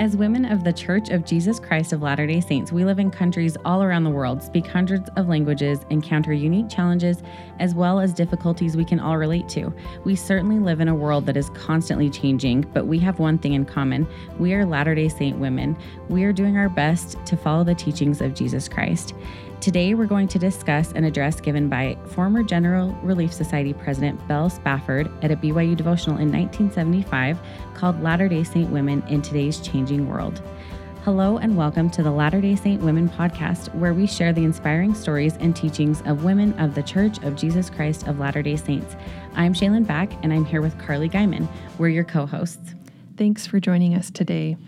As 0.00 0.16
women 0.16 0.44
of 0.44 0.64
the 0.64 0.72
Church 0.72 1.10
of 1.10 1.24
Jesus 1.24 1.60
Christ 1.60 1.92
of 1.92 2.02
Latter 2.02 2.26
day 2.26 2.40
Saints, 2.40 2.72
we 2.72 2.84
live 2.84 2.98
in 2.98 3.12
countries 3.12 3.56
all 3.64 3.80
around 3.80 4.02
the 4.02 4.10
world, 4.10 4.42
speak 4.42 4.66
hundreds 4.66 5.08
of 5.10 5.28
languages, 5.28 5.86
encounter 5.88 6.32
unique 6.32 6.68
challenges, 6.68 7.22
as 7.60 7.76
well 7.76 8.00
as 8.00 8.12
difficulties 8.12 8.76
we 8.76 8.84
can 8.84 8.98
all 8.98 9.16
relate 9.16 9.48
to. 9.50 9.72
We 10.04 10.16
certainly 10.16 10.58
live 10.58 10.80
in 10.80 10.88
a 10.88 10.94
world 10.94 11.26
that 11.26 11.36
is 11.36 11.48
constantly 11.50 12.10
changing, 12.10 12.62
but 12.74 12.88
we 12.88 12.98
have 12.98 13.20
one 13.20 13.38
thing 13.38 13.52
in 13.52 13.64
common 13.64 14.08
we 14.40 14.52
are 14.52 14.66
Latter 14.66 14.96
day 14.96 15.08
Saint 15.08 15.38
women. 15.38 15.76
We 16.08 16.24
are 16.24 16.32
doing 16.32 16.56
our 16.56 16.68
best 16.68 17.16
to 17.26 17.36
follow 17.36 17.62
the 17.62 17.76
teachings 17.76 18.20
of 18.20 18.34
Jesus 18.34 18.68
Christ. 18.68 19.14
Today, 19.64 19.94
we're 19.94 20.04
going 20.04 20.28
to 20.28 20.38
discuss 20.38 20.92
an 20.92 21.04
address 21.04 21.40
given 21.40 21.70
by 21.70 21.96
former 22.08 22.42
General 22.42 22.92
Relief 23.02 23.32
Society 23.32 23.72
President 23.72 24.28
Belle 24.28 24.50
Spafford 24.50 25.10
at 25.24 25.30
a 25.30 25.36
BYU 25.36 25.74
devotional 25.74 26.18
in 26.18 26.30
1975 26.30 27.38
called 27.72 27.98
Latter 28.02 28.28
day 28.28 28.44
Saint 28.44 28.68
Women 28.68 29.02
in 29.08 29.22
Today's 29.22 29.60
Changing 29.60 30.06
World. 30.06 30.42
Hello, 31.02 31.38
and 31.38 31.56
welcome 31.56 31.88
to 31.92 32.02
the 32.02 32.10
Latter 32.10 32.42
day 32.42 32.56
Saint 32.56 32.82
Women 32.82 33.08
podcast, 33.08 33.74
where 33.74 33.94
we 33.94 34.06
share 34.06 34.34
the 34.34 34.44
inspiring 34.44 34.94
stories 34.94 35.38
and 35.38 35.56
teachings 35.56 36.02
of 36.04 36.24
women 36.24 36.52
of 36.60 36.74
the 36.74 36.82
Church 36.82 37.16
of 37.22 37.34
Jesus 37.34 37.70
Christ 37.70 38.06
of 38.06 38.18
Latter 38.18 38.42
day 38.42 38.56
Saints. 38.56 38.94
I'm 39.34 39.54
Shaylin 39.54 39.86
Back, 39.86 40.12
and 40.22 40.30
I'm 40.30 40.44
here 40.44 40.60
with 40.60 40.78
Carly 40.78 41.08
Guyman. 41.08 41.48
We're 41.78 41.88
your 41.88 42.04
co 42.04 42.26
hosts. 42.26 42.74
Thanks 43.16 43.46
for 43.46 43.58
joining 43.60 43.94
us 43.94 44.10
today. 44.10 44.58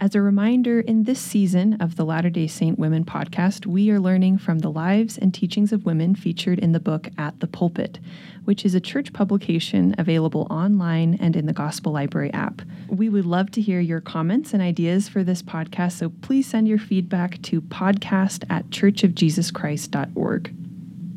As 0.00 0.14
a 0.14 0.22
reminder, 0.22 0.78
in 0.78 1.02
this 1.02 1.18
season 1.18 1.74
of 1.80 1.96
the 1.96 2.04
Latter 2.04 2.30
day 2.30 2.46
Saint 2.46 2.78
Women 2.78 3.04
podcast, 3.04 3.66
we 3.66 3.90
are 3.90 3.98
learning 3.98 4.38
from 4.38 4.60
the 4.60 4.70
lives 4.70 5.18
and 5.18 5.34
teachings 5.34 5.72
of 5.72 5.84
women 5.84 6.14
featured 6.14 6.60
in 6.60 6.70
the 6.70 6.78
book 6.78 7.08
At 7.18 7.40
the 7.40 7.48
Pulpit, 7.48 7.98
which 8.44 8.64
is 8.64 8.76
a 8.76 8.80
church 8.80 9.12
publication 9.12 9.96
available 9.98 10.46
online 10.50 11.14
and 11.20 11.34
in 11.34 11.46
the 11.46 11.52
Gospel 11.52 11.90
Library 11.90 12.32
app. 12.32 12.62
We 12.88 13.08
would 13.08 13.26
love 13.26 13.50
to 13.52 13.60
hear 13.60 13.80
your 13.80 14.00
comments 14.00 14.54
and 14.54 14.62
ideas 14.62 15.08
for 15.08 15.24
this 15.24 15.42
podcast, 15.42 15.98
so 15.98 16.10
please 16.10 16.46
send 16.46 16.68
your 16.68 16.78
feedback 16.78 17.42
to 17.42 17.60
podcast 17.60 18.44
at 18.48 18.70
churchofjesuschrist.org. 18.70 20.54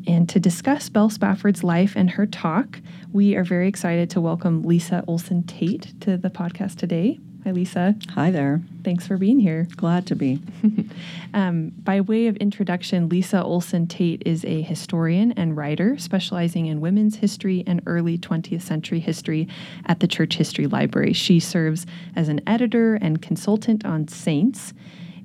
And 0.08 0.28
to 0.28 0.40
discuss 0.40 0.90
Belle 0.90 1.12
Spafford's 1.12 1.64
life 1.64 1.96
and 1.96 2.10
her 2.10 2.26
talk, 2.26 2.82
we 3.14 3.36
are 3.36 3.44
very 3.44 3.68
excited 3.68 4.10
to 4.10 4.22
welcome 4.22 4.64
Lisa 4.64 5.04
Olsen 5.08 5.44
Tait 5.44 5.94
to 6.02 6.18
the 6.18 6.32
podcast 6.32 6.78
today. 6.78 7.20
Hi, 7.44 7.50
Lisa. 7.50 7.96
Hi 8.14 8.30
there. 8.30 8.62
Thanks 8.84 9.08
for 9.08 9.18
being 9.18 9.40
here. 9.40 9.68
Glad 9.76 10.06
to 10.08 10.16
be. 10.16 10.40
um, 11.34 11.72
by 11.84 12.00
way 12.00 12.28
of 12.28 12.38
introduction, 12.38 13.10
Lisa 13.10 13.44
Olsen 13.44 13.88
Tait 13.88 14.22
is 14.28 14.46
a 14.46 14.62
historian 14.62 15.32
and 15.32 15.58
writer 15.58 15.98
specializing 15.98 16.68
in 16.68 16.82
women's 16.82 17.16
history 17.16 17.64
and 17.66 17.82
early 17.88 18.20
20th 18.20 18.62
century 18.62 19.00
history 19.00 19.48
at 19.88 20.02
the 20.02 20.08
Church 20.08 20.36
History 20.36 20.68
Library. 20.68 21.14
She 21.14 21.40
serves 21.40 21.88
as 22.16 22.30
an 22.30 22.42
editor 22.46 22.94
and 23.02 23.24
consultant 23.24 23.86
on 23.86 24.08
saints 24.08 24.76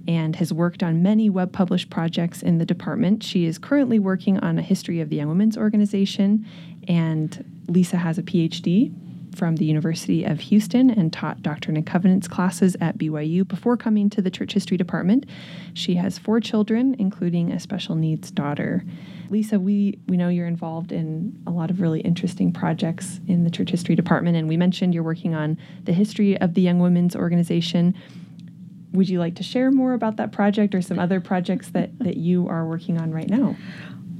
and 0.08 0.36
has 0.36 0.54
worked 0.54 0.82
on 0.82 1.02
many 1.02 1.28
web 1.28 1.52
published 1.52 1.90
projects 1.90 2.40
in 2.40 2.56
the 2.56 2.64
department. 2.64 3.22
She 3.24 3.44
is 3.44 3.58
currently 3.58 3.98
working 3.98 4.38
on 4.38 4.58
a 4.58 4.62
history 4.62 5.02
of 5.02 5.10
the 5.10 5.16
Young 5.16 5.28
Women's 5.28 5.58
Organization, 5.58 6.46
and 6.88 7.44
Lisa 7.68 7.98
has 7.98 8.16
a 8.16 8.22
PhD 8.22 8.94
from 9.36 9.56
the 9.56 9.64
University 9.64 10.24
of 10.24 10.40
Houston 10.40 10.88
and 10.88 11.12
taught 11.12 11.42
Doctrine 11.42 11.76
and 11.76 11.86
Covenants 11.86 12.26
classes 12.26 12.76
at 12.80 12.96
BYU 12.96 13.46
before 13.46 13.76
coming 13.76 14.08
to 14.10 14.22
the 14.22 14.30
Church 14.30 14.52
History 14.52 14.76
Department. 14.76 15.26
She 15.74 15.96
has 15.96 16.18
four 16.18 16.40
children, 16.40 16.96
including 16.98 17.52
a 17.52 17.60
special 17.60 17.94
needs 17.94 18.30
daughter. 18.30 18.84
Lisa, 19.28 19.60
we, 19.60 19.98
we 20.08 20.16
know 20.16 20.28
you're 20.28 20.46
involved 20.46 20.92
in 20.92 21.38
a 21.46 21.50
lot 21.50 21.70
of 21.70 21.80
really 21.80 22.00
interesting 22.00 22.52
projects 22.52 23.20
in 23.26 23.44
the 23.44 23.50
Church 23.50 23.70
History 23.70 23.94
Department, 23.94 24.36
and 24.36 24.48
we 24.48 24.56
mentioned 24.56 24.94
you're 24.94 25.02
working 25.02 25.34
on 25.34 25.58
the 25.84 25.92
history 25.92 26.40
of 26.40 26.54
the 26.54 26.62
Young 26.62 26.78
Women's 26.78 27.14
Organization. 27.14 27.94
Would 28.92 29.08
you 29.08 29.18
like 29.18 29.34
to 29.34 29.42
share 29.42 29.70
more 29.70 29.92
about 29.92 30.16
that 30.16 30.32
project 30.32 30.74
or 30.74 30.80
some 30.80 30.98
other 30.98 31.20
projects 31.20 31.68
that, 31.70 31.98
that 31.98 32.16
you 32.16 32.48
are 32.48 32.66
working 32.66 32.98
on 32.98 33.12
right 33.12 33.28
now? 33.28 33.56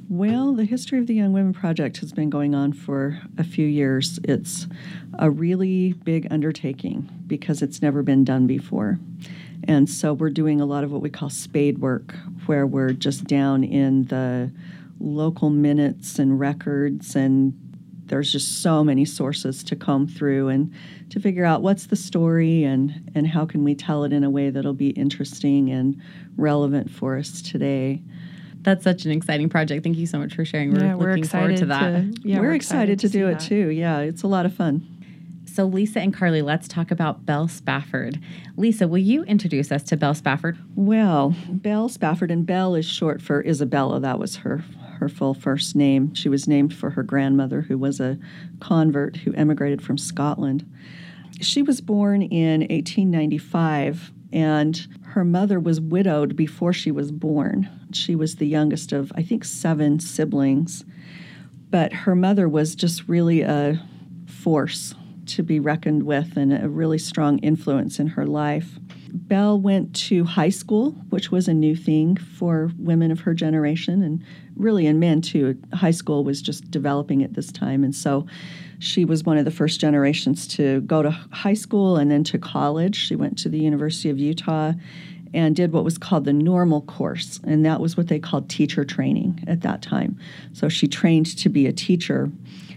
Well, 0.09 0.55
the 0.55 0.65
History 0.65 1.01
of 1.01 1.09
the 1.09 1.15
Young 1.15 1.33
Women 1.33 1.53
Project 1.53 1.97
has 1.97 2.13
been 2.13 2.31
going 2.31 2.55
on 2.55 2.73
for 2.73 3.19
a 3.39 3.43
few 3.43 3.67
years. 3.67 4.21
It's 4.23 4.69
a 5.19 5.29
really 5.29 5.95
big 5.95 6.29
undertaking 6.31 7.11
because 7.27 7.61
it's 7.61 7.83
never 7.83 8.05
been 8.05 8.23
done 8.23 8.47
before. 8.47 9.01
And 9.65 9.91
so 9.91 10.13
we're 10.13 10.31
doing 10.31 10.61
a 10.61 10.65
lot 10.65 10.85
of 10.85 10.93
what 10.93 11.03
we 11.03 11.11
call 11.11 11.29
spade 11.29 11.79
work, 11.79 12.15
where 12.47 12.69
we're 12.69 12.93
just 12.93 13.25
down 13.25 13.65
in 13.65 14.05
the 14.05 14.53
local 15.01 15.51
minutes 15.51 16.21
and 16.21 16.39
records, 16.39 17.17
and 17.17 17.53
there's 18.05 18.31
just 18.31 18.63
so 18.63 18.85
many 18.85 19.05
sources 19.05 19.65
to 19.65 19.75
comb 19.75 20.07
through 20.07 20.51
and 20.51 20.73
to 21.11 21.19
figure 21.19 21.45
out 21.45 21.63
what's 21.63 21.87
the 21.87 21.97
story 21.97 22.63
and, 22.63 23.11
and 23.17 23.27
how 23.27 23.45
can 23.45 23.65
we 23.65 23.75
tell 23.75 24.05
it 24.05 24.13
in 24.13 24.23
a 24.23 24.31
way 24.31 24.51
that'll 24.51 24.73
be 24.73 24.91
interesting 24.91 25.69
and 25.69 26.01
relevant 26.37 26.93
for 26.93 27.17
us 27.17 27.43
today 27.43 28.01
that's 28.67 28.83
such 28.83 29.05
an 29.05 29.13
exciting 29.13 29.49
project. 29.49 29.85
Thank 29.85 29.97
you 29.97 30.07
so 30.07 30.19
much 30.19 30.35
for 30.35 30.45
sharing. 30.45 30.73
We're, 30.73 30.81
yeah, 30.81 30.95
we're 30.97 31.11
looking 31.11 31.25
forward 31.25 31.57
to 31.59 31.67
that. 31.67 31.81
To, 31.81 32.29
yeah, 32.29 32.41
we're, 32.41 32.49
we're 32.49 32.55
excited, 32.55 32.91
excited, 32.91 32.99
to, 32.99 33.09
to 33.09 33.13
do 33.13 33.29
it 33.29 33.39
that. 33.39 33.41
too. 33.41 33.69
Yeah, 33.69 34.01
it's 34.01 34.25
a 34.25 34.27
lot 34.27 34.45
of 34.45 34.53
fun. 34.53 34.87
So, 35.47 35.65
Lisa 35.65 36.01
and 36.01 36.13
Carly, 36.13 36.43
let's 36.43 36.67
talk 36.67 36.91
about 36.91 37.25
Belle 37.25 37.47
Spafford. 37.47 38.21
Lisa, 38.57 38.89
will 38.89 38.99
you 38.99 39.23
introduce 39.23 39.71
us 39.71 39.85
to 39.85 39.97
Belle 39.97 40.15
Spafford? 40.15 40.59
Well, 40.75 41.35
Belle 41.49 41.89
Spafford, 41.89 42.33
and 42.33 42.45
Belle 42.45 42.75
is 42.75 42.85
short 42.85 43.23
for 43.23 43.43
Isabella. 43.43 44.01
That 44.01 44.19
was 44.19 44.37
her 44.39 44.65
her 44.99 45.09
full 45.09 45.35
first 45.35 45.77
name. 45.77 46.13
She 46.15 46.29
was 46.29 46.49
named 46.49 46.75
for 46.75 46.91
her 46.91 47.03
grandmother, 47.03 47.63
who 47.63 47.79
was 47.79 48.01
a 48.01 48.19
convert 48.61 49.19
who 49.19 49.33
emigrated 49.35 49.81
from 49.81 49.97
Scotland. 49.97 50.69
She 51.41 51.63
was 51.63 51.81
born 51.81 52.23
in 52.23 52.63
1895 52.63 54.11
and 54.33 54.87
her 55.09 55.25
mother 55.25 55.59
was 55.59 55.81
widowed 55.81 56.37
before 56.37 56.73
she 56.73 56.91
was 56.91 57.13
born. 57.13 57.69
She 57.93 58.15
was 58.15 58.37
the 58.37 58.47
youngest 58.47 58.93
of, 58.93 59.13
I 59.15 59.23
think, 59.23 59.45
seven 59.45 59.99
siblings. 60.01 60.85
But 61.71 61.93
her 61.93 62.15
mother 62.15 62.49
was 62.49 62.75
just 62.75 63.09
really 63.09 63.43
a 63.43 63.83
force 64.27 64.95
to 65.27 65.43
be 65.43 65.59
reckoned 65.59 66.05
with 66.05 66.37
and 66.37 66.53
a 66.53 66.69
really 66.69 66.99
strong 66.99 67.39
influence 67.39 67.99
in 67.99 68.07
her 68.09 68.27
life. 68.27 68.79
Belle 69.13 69.59
went 69.59 69.95
to 69.97 70.25
high 70.25 70.51
school, 70.51 70.93
which 71.11 71.33
was 71.33 71.49
a 71.49 71.55
new 71.55 71.75
thing 71.75 72.17
for 72.17 72.71
women 72.79 73.11
of 73.11 73.21
her 73.21 73.35
generation 73.35 74.03
and 74.03 74.23
really 74.55 74.87
in 74.87 74.99
men 74.99 75.21
too. 75.21 75.59
High 75.73 75.91
school 75.91 76.23
was 76.23 76.43
just 76.43 76.71
developing 76.71 77.23
at 77.23 77.35
this 77.35 77.51
time. 77.51 77.83
And 77.83 77.95
so 77.95 78.27
she 78.79 79.05
was 79.05 79.25
one 79.25 79.39
of 79.39 79.45
the 79.45 79.51
first 79.51 79.81
generations 79.81 80.47
to 80.49 80.81
go 80.83 81.03
to 81.03 81.11
high 81.11 81.55
school 81.55 81.97
and 81.97 82.11
then 82.11 82.25
to 82.25 82.39
college. 82.39 82.97
She 82.97 83.17
went 83.17 83.39
to 83.39 83.49
the 83.49 83.59
University 83.59 84.11
of 84.11 84.19
Utah 84.19 84.73
and 85.35 85.57
did 85.57 85.73
what 85.73 85.85
was 85.85 85.99
called 85.99 86.25
the 86.25 86.33
normal 86.33 86.83
course, 86.83 87.41
and 87.45 87.65
that 87.65 87.81
was 87.81 87.97
what 87.97 88.09
they 88.09 88.19
called 88.19 88.49
teacher 88.49 88.85
training 88.85 89.45
at 89.47 89.61
that 89.63 89.83
time. 89.83 90.19
So 90.53 90.69
she 90.69 90.87
trained 90.87 91.37
to 91.39 91.49
be 91.49 91.67
a 91.67 91.73
teacher. 91.73 92.31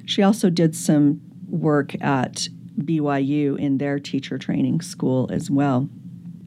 She 0.05 0.23
also 0.23 0.49
did 0.49 0.75
some 0.75 1.21
work 1.47 2.01
at 2.03 2.49
BYU 2.79 3.57
in 3.57 3.77
their 3.77 3.99
teacher 3.99 4.37
training 4.37 4.81
school 4.81 5.29
as 5.31 5.49
well. 5.49 5.89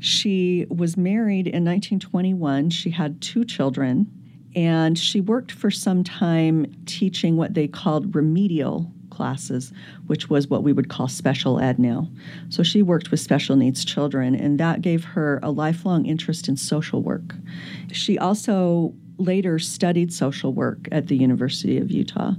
She 0.00 0.66
was 0.68 0.96
married 0.96 1.46
in 1.46 1.64
1921. 1.64 2.70
She 2.70 2.90
had 2.90 3.20
two 3.20 3.44
children, 3.44 4.10
and 4.56 4.98
she 4.98 5.20
worked 5.20 5.52
for 5.52 5.70
some 5.70 6.02
time 6.02 6.74
teaching 6.86 7.36
what 7.36 7.54
they 7.54 7.68
called 7.68 8.14
remedial 8.14 8.92
classes, 9.12 9.72
which 10.06 10.28
was 10.30 10.48
what 10.48 10.64
we 10.64 10.72
would 10.72 10.88
call 10.88 11.06
special 11.06 11.60
ed 11.60 11.78
now. 11.78 12.08
So 12.48 12.62
she 12.62 12.82
worked 12.82 13.10
with 13.10 13.20
special 13.20 13.54
needs 13.54 13.84
children, 13.84 14.34
and 14.34 14.58
that 14.58 14.80
gave 14.80 15.04
her 15.04 15.38
a 15.42 15.50
lifelong 15.50 16.06
interest 16.06 16.48
in 16.48 16.56
social 16.56 17.02
work. 17.02 17.34
She 17.92 18.18
also 18.18 18.94
later 19.18 19.58
studied 19.58 20.12
social 20.12 20.52
work 20.52 20.88
at 20.90 21.06
the 21.06 21.16
University 21.16 21.78
of 21.78 21.90
Utah. 21.90 22.32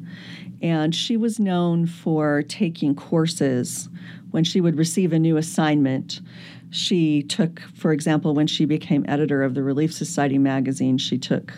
And 0.61 0.95
she 0.95 1.17
was 1.17 1.39
known 1.39 1.85
for 1.85 2.41
taking 2.43 2.95
courses 2.95 3.89
when 4.31 4.43
she 4.43 4.61
would 4.61 4.77
receive 4.77 5.13
a 5.13 5.19
new 5.19 5.37
assignment. 5.37 6.21
She 6.71 7.21
took, 7.21 7.61
for 7.75 7.91
example, 7.91 8.33
when 8.33 8.47
she 8.47 8.65
became 8.65 9.05
editor 9.07 9.43
of 9.43 9.53
the 9.53 9.61
Relief 9.61 9.93
Society 9.93 10.37
magazine, 10.37 10.97
she 10.97 11.17
took 11.17 11.53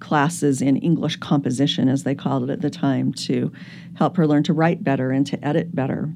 classes 0.00 0.60
in 0.60 0.76
English 0.76 1.16
composition, 1.16 1.88
as 1.88 2.04
they 2.04 2.14
called 2.14 2.44
it 2.44 2.52
at 2.52 2.60
the 2.60 2.70
time, 2.70 3.12
to 3.14 3.52
help 3.94 4.16
her 4.16 4.26
learn 4.26 4.42
to 4.44 4.52
write 4.52 4.84
better 4.84 5.10
and 5.10 5.26
to 5.26 5.44
edit 5.46 5.74
better. 5.74 6.10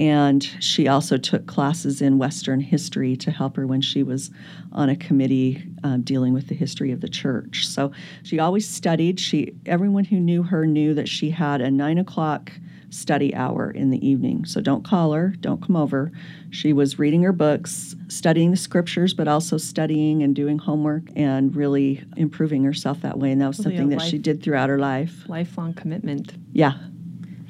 And 0.00 0.42
she 0.60 0.88
also 0.88 1.18
took 1.18 1.46
classes 1.46 2.00
in 2.00 2.16
Western 2.16 2.58
history 2.58 3.16
to 3.16 3.30
help 3.30 3.56
her 3.56 3.66
when 3.66 3.82
she 3.82 4.02
was 4.02 4.30
on 4.72 4.88
a 4.88 4.96
committee 4.96 5.62
um, 5.84 6.00
dealing 6.00 6.32
with 6.32 6.48
the 6.48 6.54
history 6.54 6.90
of 6.90 7.02
the 7.02 7.08
church. 7.08 7.68
So 7.68 7.92
she 8.22 8.38
always 8.38 8.66
studied. 8.66 9.20
She 9.20 9.54
everyone 9.66 10.04
who 10.04 10.18
knew 10.18 10.42
her 10.42 10.66
knew 10.66 10.94
that 10.94 11.06
she 11.06 11.28
had 11.28 11.60
a 11.60 11.70
nine 11.70 11.98
o'clock 11.98 12.50
study 12.88 13.34
hour 13.34 13.70
in 13.70 13.90
the 13.90 14.04
evening. 14.06 14.46
So 14.46 14.62
don't 14.62 14.84
call 14.84 15.12
her, 15.12 15.34
don't 15.40 15.64
come 15.64 15.76
over. 15.76 16.10
She 16.50 16.72
was 16.72 16.98
reading 16.98 17.22
her 17.22 17.32
books, 17.32 17.94
studying 18.08 18.50
the 18.50 18.56
scriptures, 18.56 19.14
but 19.14 19.28
also 19.28 19.58
studying 19.58 20.22
and 20.22 20.34
doing 20.34 20.58
homework 20.58 21.04
and 21.14 21.54
really 21.54 22.02
improving 22.16 22.64
herself 22.64 23.02
that 23.02 23.18
way. 23.18 23.30
And 23.30 23.40
that 23.42 23.48
was 23.48 23.58
really 23.60 23.76
something 23.76 23.90
that 23.90 23.98
life, 24.00 24.10
she 24.10 24.18
did 24.18 24.42
throughout 24.42 24.70
her 24.70 24.78
life. 24.78 25.28
Lifelong 25.28 25.74
commitment. 25.74 26.32
Yeah. 26.52 26.72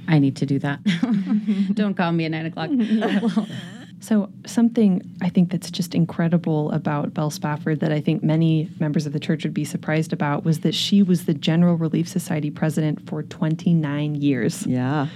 I 0.09 0.19
need 0.19 0.37
to 0.37 0.47
do 0.47 0.59
that. 0.61 0.81
don't 1.75 1.95
call 1.95 2.13
me 2.13 2.25
at 2.25 2.31
nine 2.31 2.47
o'clock. 2.47 2.71
well, 2.73 3.47
So, 4.03 4.31
something 4.47 5.03
I 5.21 5.29
think 5.29 5.51
that's 5.51 5.71
just 5.71 5.95
incredible 5.95 6.71
about 6.73 7.13
Belle 7.13 7.31
Spafford 7.31 7.81
that 7.81 7.93
I 7.93 8.01
think 8.01 8.23
many 8.23 8.71
members 8.81 9.05
of 9.05 9.13
the 9.13 9.21
church 9.21 9.45
would 9.45 9.53
be 9.53 9.65
surprised 9.65 10.15
about 10.15 10.43
was 10.43 10.61
that 10.61 10.75
she 10.75 11.03
was 11.03 11.27
the 11.27 11.35
General 11.35 11.77
Relief 11.77 12.09
Society 12.09 12.51
president 12.51 13.07
for 13.07 13.23
29 13.23 14.15
years. 14.15 14.67
Yeah. 14.67 15.09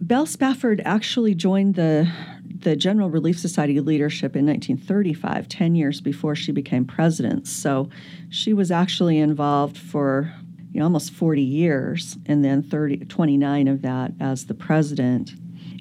Belle 0.00 0.26
Spafford 0.26 0.82
actually 0.84 1.34
joined 1.34 1.76
the 1.76 2.10
the 2.58 2.74
General 2.74 3.10
Relief 3.10 3.38
Society 3.38 3.78
leadership 3.80 4.34
in 4.34 4.46
1935, 4.46 5.48
10 5.48 5.74
years 5.74 6.00
before 6.00 6.34
she 6.34 6.50
became 6.50 6.84
president. 6.84 7.46
So 7.46 7.90
she 8.30 8.52
was 8.54 8.70
actually 8.70 9.18
involved 9.18 9.76
for 9.76 10.32
you 10.74 10.80
know, 10.80 10.86
almost 10.86 11.12
40 11.12 11.40
years, 11.40 12.18
and 12.26 12.44
then 12.44 12.62
30, 12.62 13.06
29 13.06 13.68
of 13.68 13.82
that 13.82 14.12
as 14.18 14.46
the 14.46 14.54
president. 14.54 15.32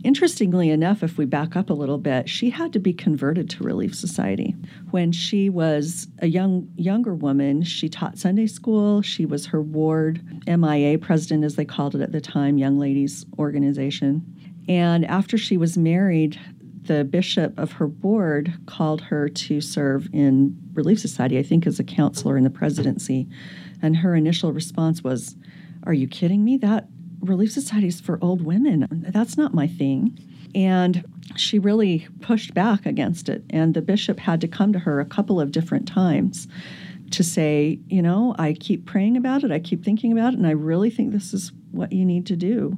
Interestingly 0.04 0.70
enough, 0.70 1.02
if 1.02 1.18
we 1.18 1.26
back 1.26 1.56
up 1.56 1.72
a 1.72 1.74
little 1.74 1.98
bit, 1.98 2.30
she 2.30 2.52
had 2.52 2.72
to 2.74 2.80
be 2.80 2.94
converted 2.94 3.50
to 3.50 3.64
Relief 3.64 3.96
Society. 3.96 4.56
When 4.92 5.12
she 5.12 5.50
was 5.50 6.08
a 6.20 6.28
young 6.28 6.70
younger 6.76 7.16
woman, 7.16 7.64
she 7.64 7.90
taught 7.90 8.20
Sunday 8.20 8.46
school. 8.46 9.02
She 9.02 9.26
was 9.26 9.48
her 9.48 9.62
ward 9.62 10.22
MIA 10.46 11.00
president, 11.00 11.44
as 11.44 11.56
they 11.56 11.66
called 11.66 11.96
it 11.96 12.02
at 12.02 12.12
the 12.12 12.22
time, 12.22 12.60
Young 12.60 12.78
Ladies 12.78 13.26
Organization. 13.40 14.24
And 14.68 15.06
after 15.06 15.40
she 15.40 15.58
was 15.58 15.76
married, 15.76 16.40
the 16.84 17.04
bishop 17.04 17.58
of 17.58 17.72
her 17.74 17.88
board 17.88 18.54
called 18.68 19.02
her 19.02 19.30
to 19.30 19.62
serve 19.62 20.08
in 20.14 20.56
Relief 20.74 21.00
Society, 21.00 21.40
I 21.40 21.44
think 21.44 21.66
as 21.66 21.80
a 21.80 21.84
counselor 21.84 22.38
in 22.38 22.44
the 22.44 22.50
presidency. 22.50 23.28
And 23.84 23.98
her 23.98 24.16
initial 24.16 24.52
response 24.52 25.04
was, 25.04 25.36
Are 25.84 25.94
you 25.94 26.08
kidding 26.08 26.44
me? 26.44 26.58
That 26.58 26.88
Relief 27.20 27.52
Societies 27.52 28.02
for 28.02 28.18
old 28.22 28.44
women. 28.44 28.88
That's 28.92 29.38
not 29.38 29.54
my 29.54 29.68
thing. 29.68 30.18
And 30.56 31.06
she 31.36 31.58
really 31.58 32.08
pushed 32.22 32.54
back 32.54 32.86
against 32.86 33.30
it. 33.30 33.44
And 33.50 33.74
the 33.74 33.82
bishop 33.82 34.20
had 34.20 34.42
to 34.42 34.48
come 34.48 34.74
to 34.74 34.80
her 34.80 35.00
a 35.00 35.06
couple 35.06 35.40
of 35.40 35.52
different 35.52 35.88
times 35.88 36.48
to 37.12 37.24
say, 37.24 37.80
you 37.88 38.02
know, 38.02 38.36
I 38.38 38.54
keep 38.54 38.86
praying 38.86 39.18
about 39.18 39.44
it, 39.44 39.52
I 39.52 39.60
keep 39.60 39.84
thinking 39.84 40.12
about 40.12 40.34
it, 40.34 40.38
and 40.38 40.48
I 40.48 40.52
really 40.52 40.90
think 40.90 41.12
this 41.12 41.34
is 41.34 41.52
what 41.72 41.94
you 41.94 42.06
need 42.06 42.26
to 42.28 42.36
do. 42.36 42.78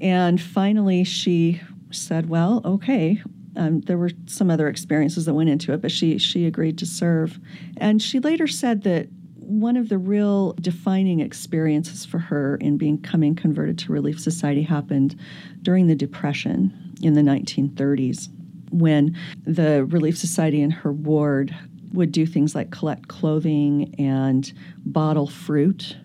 And 0.00 0.40
finally, 0.40 1.04
she 1.04 1.60
said, 1.90 2.28
well, 2.28 2.60
okay. 2.64 3.22
Um, 3.56 3.80
there 3.82 3.96
were 3.96 4.10
some 4.26 4.50
other 4.50 4.66
experiences 4.66 5.26
that 5.26 5.34
went 5.34 5.48
into 5.48 5.72
it, 5.72 5.80
but 5.80 5.92
she 5.92 6.18
she 6.18 6.44
agreed 6.44 6.76
to 6.78 6.86
serve. 6.86 7.38
And 7.76 8.02
she 8.02 8.18
later 8.18 8.48
said 8.48 8.82
that 8.82 9.08
one 9.46 9.76
of 9.76 9.88
the 9.88 9.98
real 9.98 10.54
defining 10.60 11.20
experiences 11.20 12.04
for 12.04 12.18
her 12.18 12.56
in 12.56 12.76
becoming 12.76 13.34
converted 13.34 13.78
to 13.78 13.92
Relief 13.92 14.20
Society 14.20 14.62
happened 14.62 15.18
during 15.62 15.86
the 15.86 15.94
Depression 15.94 16.94
in 17.02 17.14
the 17.14 17.20
1930s 17.20 18.28
when 18.70 19.16
the 19.44 19.84
Relief 19.84 20.18
Society 20.18 20.60
in 20.60 20.70
her 20.70 20.92
ward 20.92 21.54
would 21.92 22.10
do 22.10 22.26
things 22.26 22.54
like 22.54 22.70
collect 22.70 23.08
clothing 23.08 23.94
and 23.98 24.52
bottle 24.84 25.28
fruit 25.28 25.96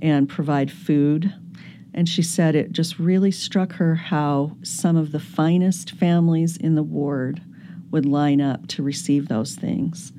and 0.00 0.28
provide 0.28 0.70
food. 0.70 1.32
And 1.92 2.08
she 2.08 2.22
said 2.22 2.54
it 2.54 2.72
just 2.72 2.98
really 2.98 3.30
struck 3.30 3.72
her 3.72 3.94
how 3.94 4.56
some 4.62 4.96
of 4.96 5.12
the 5.12 5.20
finest 5.20 5.90
families 5.92 6.56
in 6.56 6.74
the 6.74 6.82
ward 6.82 7.42
would 7.90 8.06
line 8.06 8.40
up 8.40 8.66
to 8.68 8.82
receive 8.82 9.28
those 9.28 9.54
things. 9.54 10.12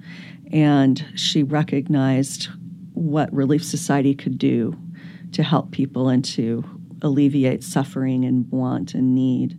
And 0.52 1.06
she 1.16 1.44
recognized 1.44 2.50
what 2.94 3.32
Relief 3.34 3.64
Society 3.64 4.16
could 4.16 4.38
do 4.38 4.78
to 5.34 5.44
help 5.44 5.72
people 5.72 6.10
and 6.10 6.24
to 6.26 6.64
alleviate 7.02 7.64
suffering 7.64 8.26
and 8.26 8.50
want 8.52 8.94
and 8.94 9.14
need. 9.14 9.58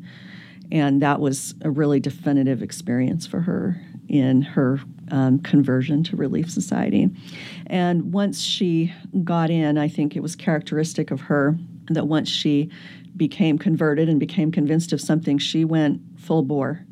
And 0.70 1.00
that 1.02 1.20
was 1.20 1.54
a 1.62 1.70
really 1.70 2.00
definitive 2.00 2.62
experience 2.62 3.26
for 3.26 3.40
her 3.40 3.80
in 4.08 4.42
her 4.42 4.80
um, 5.10 5.38
conversion 5.40 6.02
to 6.04 6.16
Relief 6.16 6.50
Society. 6.50 7.08
And 7.66 8.12
once 8.12 8.40
she 8.40 8.92
got 9.24 9.50
in, 9.50 9.78
I 9.78 9.88
think 9.88 10.16
it 10.16 10.20
was 10.20 10.34
characteristic 10.34 11.10
of 11.10 11.22
her 11.22 11.58
that 11.88 12.06
once 12.06 12.28
she 12.28 12.70
became 13.16 13.58
converted 13.58 14.08
and 14.08 14.20
became 14.20 14.52
convinced 14.52 14.92
of 14.92 15.00
something, 15.00 15.38
she 15.38 15.64
went 15.64 16.00
full 16.18 16.42
bore 16.42 16.84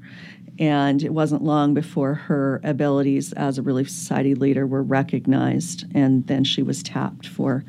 and 0.58 1.02
it 1.02 1.12
wasn't 1.12 1.42
long 1.42 1.74
before 1.74 2.14
her 2.14 2.60
abilities 2.64 3.32
as 3.34 3.58
a 3.58 3.62
Relief 3.62 3.90
Society 3.90 4.34
leader 4.34 4.66
were 4.66 4.82
recognized, 4.82 5.84
and 5.94 6.26
then 6.26 6.44
she 6.44 6.62
was 6.62 6.82
tapped 6.82 7.26
for 7.26 7.64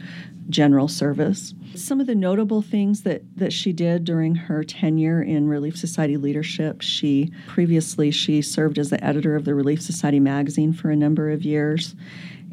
general 0.50 0.88
service. 0.88 1.54
Some 1.76 2.00
of 2.00 2.08
the 2.08 2.16
notable 2.16 2.62
things 2.62 3.04
that, 3.04 3.22
that 3.36 3.52
she 3.52 3.74
did 3.74 4.06
during 4.06 4.36
her 4.36 4.64
tenure 4.64 5.22
in 5.22 5.48
Relief 5.48 5.78
Society 5.78 6.18
leadership, 6.18 6.82
she 6.82 7.32
previously 7.48 8.12
she 8.12 8.42
served 8.42 8.80
as 8.80 8.90
the 8.90 9.04
editor 9.04 9.36
of 9.36 9.46
the 9.46 9.54
Relief 9.54 9.82
Society 9.82 10.20
magazine 10.20 10.72
for 10.74 10.90
a 10.90 10.96
number 10.96 11.30
of 11.30 11.44
years. 11.44 11.96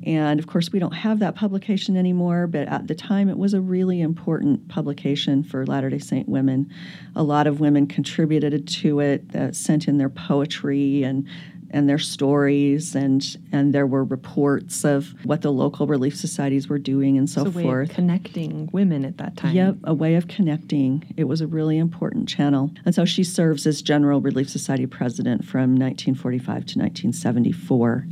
And 0.05 0.39
of 0.39 0.47
course, 0.47 0.71
we 0.71 0.79
don't 0.79 0.93
have 0.93 1.19
that 1.21 1.35
publication 1.35 1.97
anymore, 1.97 2.47
but 2.47 2.69
at 2.69 2.87
the 2.87 2.95
time 2.95 3.29
it 3.29 3.39
was 3.39 3.55
a 3.55 3.61
really 3.61 4.01
important 4.01 4.69
publication 4.69 5.43
for 5.43 5.67
Latter 5.67 5.91
day 5.91 5.99
Saint 5.99 6.29
women. 6.29 6.71
A 7.17 7.23
lot 7.23 7.47
of 7.47 7.61
women 7.61 7.87
contributed 7.87 8.69
to 8.69 9.01
it, 9.01 9.35
uh, 9.35 9.53
sent 9.53 9.89
in 9.89 9.99
their 9.99 10.11
poetry 10.11 11.03
and 11.03 11.27
and 11.71 11.89
their 11.89 11.99
stories 11.99 12.95
and 12.95 13.37
and 13.51 13.75
there 13.75 13.87
were 13.87 14.05
reports 14.05 14.85
of 14.85 15.13
what 15.25 15.43
the 15.43 15.51
local 15.51 15.89
relief 15.89 16.15
societies 16.15 16.69
were 16.69 16.79
doing 16.79 17.19
and 17.19 17.29
so 17.29 17.51
forth. 17.51 17.91
connecting 17.91 18.69
women 18.73 19.05
at 19.05 19.19
that 19.19 19.37
time. 19.37 19.55
Yep 19.55 19.77
a 19.83 19.95
way 19.95 20.15
of 20.15 20.29
connecting. 20.29 21.03
It 21.17 21.25
was 21.25 21.41
a 21.41 21.47
really 21.47 21.79
important 21.79 22.29
channel. 22.29 22.71
And 22.85 22.95
so 22.95 23.05
she 23.05 23.25
serves 23.25 23.67
as 23.67 23.83
general 23.83 24.21
relief 24.21 24.49
society 24.49 24.87
president 24.87 25.45
from 25.45 25.75
1945 25.75 26.45
to 26.45 26.79
1974 26.79 28.07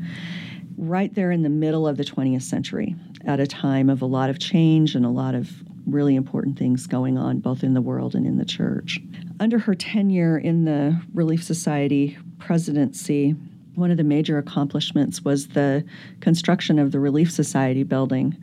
right 0.76 1.14
there 1.14 1.30
in 1.30 1.42
the 1.42 1.48
middle 1.48 1.86
of 1.86 1.96
the 1.96 2.04
20th 2.04 2.42
century 2.42 2.94
at 3.24 3.40
a 3.40 3.46
time 3.46 3.88
of 3.88 4.02
a 4.02 4.06
lot 4.06 4.30
of 4.30 4.38
change 4.38 4.94
and 4.94 5.04
a 5.04 5.10
lot 5.10 5.34
of 5.34 5.50
really 5.86 6.14
important 6.14 6.58
things 6.58 6.86
going 6.86 7.18
on 7.18 7.38
both 7.38 7.62
in 7.62 7.74
the 7.74 7.80
world 7.80 8.14
and 8.14 8.26
in 8.26 8.36
the 8.38 8.44
church. 8.44 9.00
Under 9.40 9.58
her 9.58 9.74
tenure 9.74 10.38
in 10.38 10.64
the 10.64 11.00
Relief 11.12 11.42
Society 11.42 12.16
presidency, 12.38 13.34
one 13.74 13.90
of 13.90 13.96
the 13.96 14.04
major 14.04 14.38
accomplishments 14.38 15.22
was 15.22 15.48
the 15.48 15.84
construction 16.20 16.78
of 16.78 16.92
the 16.92 17.00
Relief 17.00 17.30
Society 17.30 17.82
building 17.82 18.36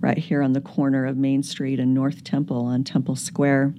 right 0.00 0.18
here 0.18 0.42
on 0.42 0.52
the 0.52 0.60
corner 0.60 1.06
of 1.06 1.16
Main 1.16 1.42
Street 1.42 1.80
and 1.80 1.92
North 1.92 2.22
Temple 2.22 2.66
on 2.66 2.84
Temple 2.84 3.16
Square. 3.16 3.74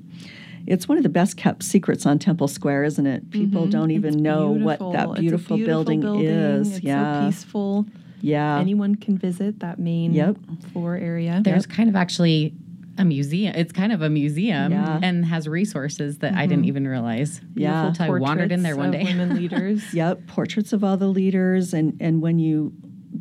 It's 0.68 0.88
one 0.88 0.97
of 0.97 1.04
the 1.04 1.09
best 1.09 1.38
kept 1.38 1.64
secrets 1.64 2.06
on 2.06 2.19
Temple 2.19 2.47
Square, 2.47 2.83
isn't 2.83 3.07
it? 3.07 3.31
People 3.31 3.62
mm-hmm. 3.62 3.71
don't 3.71 3.92
even 3.92 4.16
it's 4.16 4.21
know 4.21 4.54
beautiful. 4.54 4.88
what 4.88 4.94
that 4.94 5.19
beautiful, 5.19 5.56
beautiful 5.56 5.57
building, 5.57 6.02
building, 6.02 6.26
is. 6.26 6.78
It's 6.78 6.83
yeah. 6.83 7.21
so 7.21 7.28
peaceful. 7.28 7.86
Yeah. 8.21 8.59
Anyone 8.59 8.95
can 8.95 9.18
visit 9.18 9.59
that 9.62 9.80
main 9.80 10.14
yep. 10.14 10.38
floor 10.71 10.95
area. 10.95 11.42
There's 11.44 11.66
yep. 11.66 11.76
kind 11.76 11.90
of 11.90 11.95
actually 11.95 12.54
a 12.97 13.06
museum. 13.06 13.56
It's 13.56 13.71
kind 13.71 13.92
of 13.92 14.02
a 14.02 14.09
museum 14.09 14.71
yeah. 14.71 15.00
and 15.02 15.26
has 15.26 15.47
resources 15.47 16.19
that 16.19 16.31
mm-hmm. 16.31 16.42
I 16.42 16.47
didn't 16.47 16.66
even 16.66 16.88
realize. 16.88 17.42
Yeah, 17.56 17.94
I 18.00 18.09
wandered 18.09 18.52
in 18.52 18.64
there 18.64 18.76
one 18.76 18.92
day. 18.92 19.04
women 19.04 19.36
leaders. 19.36 19.83
yep, 19.94 20.26
portraits 20.28 20.74
of 20.74 20.83
all 20.83 20.97
the 20.97 21.07
leaders, 21.07 21.74
and 21.74 21.95
and 22.02 22.21
when 22.21 22.40
you 22.40 22.74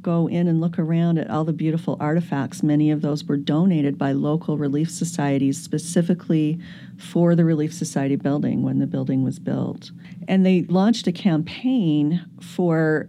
go 0.07 0.29
in 0.29 0.47
and 0.47 0.61
look 0.61 0.79
around 0.79 1.19
at 1.19 1.29
all 1.29 1.43
the 1.43 1.53
beautiful 1.53 1.97
artifacts, 1.99 2.63
many 2.63 2.93
of 2.93 3.03
those 3.03 3.25
were 3.25 3.37
donated 3.37 3.99
by 3.99 4.13
local 4.13 4.57
relief 4.57 4.89
societies 4.89 5.61
specifically 5.61 6.61
for 6.97 7.35
the 7.35 7.45
Relief 7.45 7.75
Society 7.75 8.15
building 8.15 8.63
when 8.63 8.79
the 8.79 8.87
building 8.87 9.25
was 9.25 9.41
built. 9.41 9.91
And 10.29 10.47
they 10.47 10.63
launched 10.63 11.09
a 11.09 11.13
campaign 11.13 12.25
for 12.41 13.09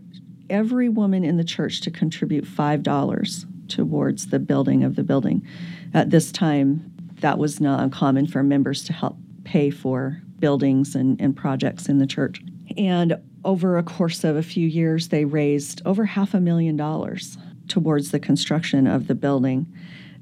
every 0.49 0.89
woman 0.89 1.23
in 1.23 1.37
the 1.37 1.43
church 1.43 1.81
to 1.81 1.91
contribute 1.91 2.45
$5 2.45 3.45
towards 3.67 4.27
the 4.27 4.39
building 4.39 4.83
of 4.83 4.95
the 4.95 5.03
building. 5.03 5.45
At 5.93 6.09
this 6.09 6.31
time, 6.31 6.91
that 7.19 7.37
was 7.37 7.61
not 7.61 7.79
uncommon 7.79 8.25
for 8.25 8.41
members 8.41 8.83
to 8.85 8.93
help 8.93 9.17
pay 9.43 9.69
for 9.69 10.23
buildings 10.39 10.95
and, 10.95 11.21
and 11.21 11.35
projects 11.35 11.89
in 11.89 11.99
the 11.99 12.07
church. 12.07 12.41
And 12.75 13.17
over 13.47 13.77
a 13.77 13.83
course 13.83 14.25
of 14.25 14.35
a 14.35 14.43
few 14.43 14.67
years, 14.67 15.07
they 15.07 15.23
raised 15.23 15.81
over 15.85 16.03
half 16.03 16.33
a 16.33 16.39
million 16.39 16.75
dollars 16.75 17.37
towards 17.69 18.11
the 18.11 18.19
construction 18.19 18.85
of 18.85 19.07
the 19.07 19.15
building. 19.15 19.65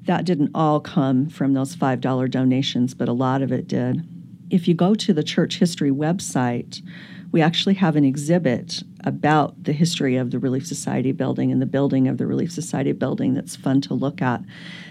That 0.04 0.26
didn't 0.26 0.52
all 0.54 0.80
come 0.80 1.28
from 1.28 1.54
those 1.54 1.76
$5 1.76 2.30
donations, 2.30 2.94
but 2.94 3.10
a 3.10 3.14
lot 3.14 3.42
of 3.42 3.52
it 3.52 3.68
did. 3.68 4.08
If 4.52 4.68
you 4.68 4.76
go 4.76 4.94
to 4.94 5.12
the 5.12 5.24
church 5.24 5.58
history 5.58 5.90
website, 5.90 6.84
we 7.32 7.42
actually 7.42 7.74
have 7.74 7.96
an 7.96 8.06
exhibit 8.06 8.84
about 9.04 9.64
the 9.64 9.74
history 9.74 10.16
of 10.18 10.30
the 10.30 10.38
Relief 10.38 10.68
Society 10.68 11.12
building 11.12 11.52
and 11.52 11.60
the 11.60 11.66
building 11.66 12.08
of 12.08 12.20
the 12.20 12.28
Relief 12.28 12.52
Society 12.52 12.92
building 12.92 13.34
that's 13.34 13.56
fun 13.56 13.82
to 13.82 13.96
look 13.96 14.22
at. 14.22 14.42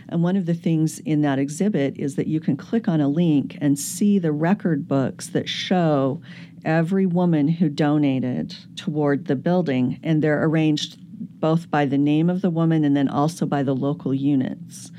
And 0.09 0.25
one 0.25 0.37
of 0.37 0.47
the 0.47 0.55
things 0.55 0.99
in 0.99 1.23
that 1.23 1.39
exhibit 1.39 1.97
is 1.99 2.17
that 2.17 2.27
you 2.27 2.41
can 2.41 2.57
click 2.57 2.89
on 2.89 3.01
a 3.01 3.09
link 3.09 3.57
and 3.61 3.79
see 3.79 4.19
the 4.19 4.33
record 4.33 4.89
books 4.89 5.29
that 5.29 5.49
show 5.49 6.21
every 6.65 7.07
woman 7.07 7.49
who 7.49 7.69
donated 7.69 8.55
toward 8.77 9.27
the 9.27 9.37
building, 9.37 10.01
and 10.03 10.23
they're 10.23 10.45
arranged 10.45 10.99
both 11.41 11.71
by 11.71 11.85
the 11.85 11.99
name 11.99 12.31
of 12.31 12.41
the 12.41 12.51
woman 12.51 12.85
and 12.85 12.97
then 12.97 13.09
also 13.09 13.47
by 13.47 13.63
the 13.63 13.75
local 13.75 14.15
units. 14.15 14.91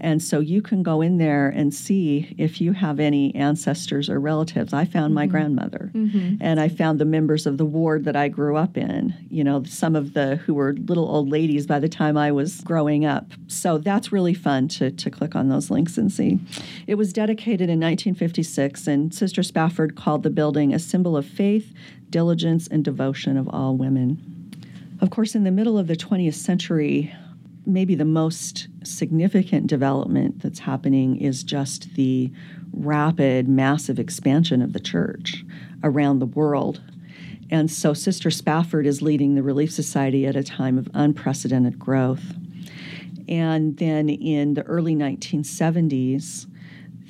And 0.00 0.22
so 0.22 0.40
you 0.40 0.62
can 0.62 0.82
go 0.82 1.00
in 1.00 1.18
there 1.18 1.48
and 1.48 1.74
see 1.74 2.34
if 2.38 2.60
you 2.60 2.72
have 2.72 3.00
any 3.00 3.34
ancestors 3.34 4.08
or 4.08 4.20
relatives. 4.20 4.72
I 4.72 4.84
found 4.84 5.14
my 5.14 5.24
mm-hmm. 5.24 5.30
grandmother 5.30 5.90
mm-hmm. 5.94 6.36
and 6.40 6.60
I 6.60 6.68
found 6.68 6.98
the 6.98 7.04
members 7.04 7.46
of 7.46 7.58
the 7.58 7.64
ward 7.64 8.04
that 8.04 8.16
I 8.16 8.28
grew 8.28 8.56
up 8.56 8.76
in, 8.76 9.14
you 9.30 9.42
know, 9.42 9.64
some 9.64 9.96
of 9.96 10.14
the 10.14 10.36
who 10.36 10.54
were 10.54 10.74
little 10.74 11.08
old 11.08 11.30
ladies 11.30 11.66
by 11.66 11.78
the 11.80 11.88
time 11.88 12.16
I 12.16 12.30
was 12.30 12.60
growing 12.60 13.04
up. 13.04 13.32
So 13.48 13.78
that's 13.78 14.12
really 14.12 14.34
fun 14.34 14.68
to, 14.68 14.90
to 14.90 15.10
click 15.10 15.34
on 15.34 15.48
those 15.48 15.70
links 15.70 15.98
and 15.98 16.12
see. 16.12 16.38
It 16.86 16.94
was 16.94 17.12
dedicated 17.12 17.68
in 17.68 17.80
1956, 17.80 18.86
and 18.86 19.14
Sister 19.14 19.42
Spafford 19.42 19.96
called 19.96 20.22
the 20.22 20.30
building 20.30 20.72
a 20.72 20.78
symbol 20.78 21.16
of 21.16 21.26
faith, 21.26 21.72
diligence, 22.10 22.68
and 22.68 22.84
devotion 22.84 23.36
of 23.36 23.48
all 23.48 23.76
women. 23.76 24.22
Of 25.00 25.10
course, 25.10 25.34
in 25.34 25.44
the 25.44 25.50
middle 25.50 25.78
of 25.78 25.86
the 25.86 25.96
20th 25.96 26.34
century, 26.34 27.14
maybe 27.68 27.94
the 27.94 28.04
most 28.04 28.68
significant 28.82 29.66
development 29.66 30.40
that's 30.42 30.58
happening 30.58 31.16
is 31.16 31.44
just 31.44 31.94
the 31.94 32.32
rapid, 32.72 33.48
massive 33.48 33.98
expansion 33.98 34.62
of 34.62 34.72
the 34.72 34.80
church 34.80 35.44
around 35.84 36.18
the 36.18 36.26
world. 36.26 36.80
And 37.50 37.70
so 37.70 37.94
Sister 37.94 38.30
Spafford 38.30 38.86
is 38.86 39.02
leading 39.02 39.34
the 39.34 39.42
Relief 39.42 39.70
Society 39.70 40.26
at 40.26 40.36
a 40.36 40.42
time 40.42 40.78
of 40.78 40.88
unprecedented 40.94 41.78
growth. 41.78 42.24
And 43.28 43.76
then 43.76 44.08
in 44.08 44.54
the 44.54 44.62
early 44.62 44.94
1970s, 44.94 46.46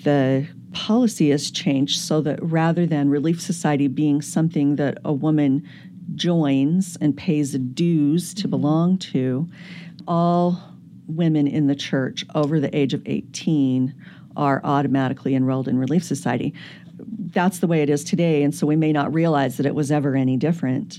the 0.04 0.46
policy 0.72 1.30
has 1.30 1.50
changed 1.50 2.00
so 2.00 2.20
that 2.20 2.42
rather 2.42 2.86
than 2.86 3.08
Relief 3.08 3.40
Society 3.40 3.88
being 3.88 4.22
something 4.22 4.76
that 4.76 4.98
a 5.04 5.12
woman 5.12 5.68
joins 6.14 6.96
and 7.00 7.16
pays 7.16 7.52
dues 7.52 8.34
to 8.34 8.48
belong 8.48 8.98
to, 8.98 9.48
all 10.08 10.60
women 11.06 11.46
in 11.46 11.68
the 11.68 11.76
church 11.76 12.24
over 12.34 12.58
the 12.58 12.76
age 12.76 12.94
of 12.94 13.02
18 13.06 13.94
are 14.36 14.60
automatically 14.64 15.34
enrolled 15.34 15.68
in 15.68 15.78
Relief 15.78 16.02
Society. 16.02 16.54
That's 16.98 17.60
the 17.60 17.66
way 17.66 17.82
it 17.82 17.90
is 17.90 18.02
today, 18.02 18.42
and 18.42 18.54
so 18.54 18.66
we 18.66 18.76
may 18.76 18.92
not 18.92 19.12
realize 19.12 19.56
that 19.58 19.66
it 19.66 19.74
was 19.74 19.92
ever 19.92 20.16
any 20.16 20.36
different. 20.36 20.98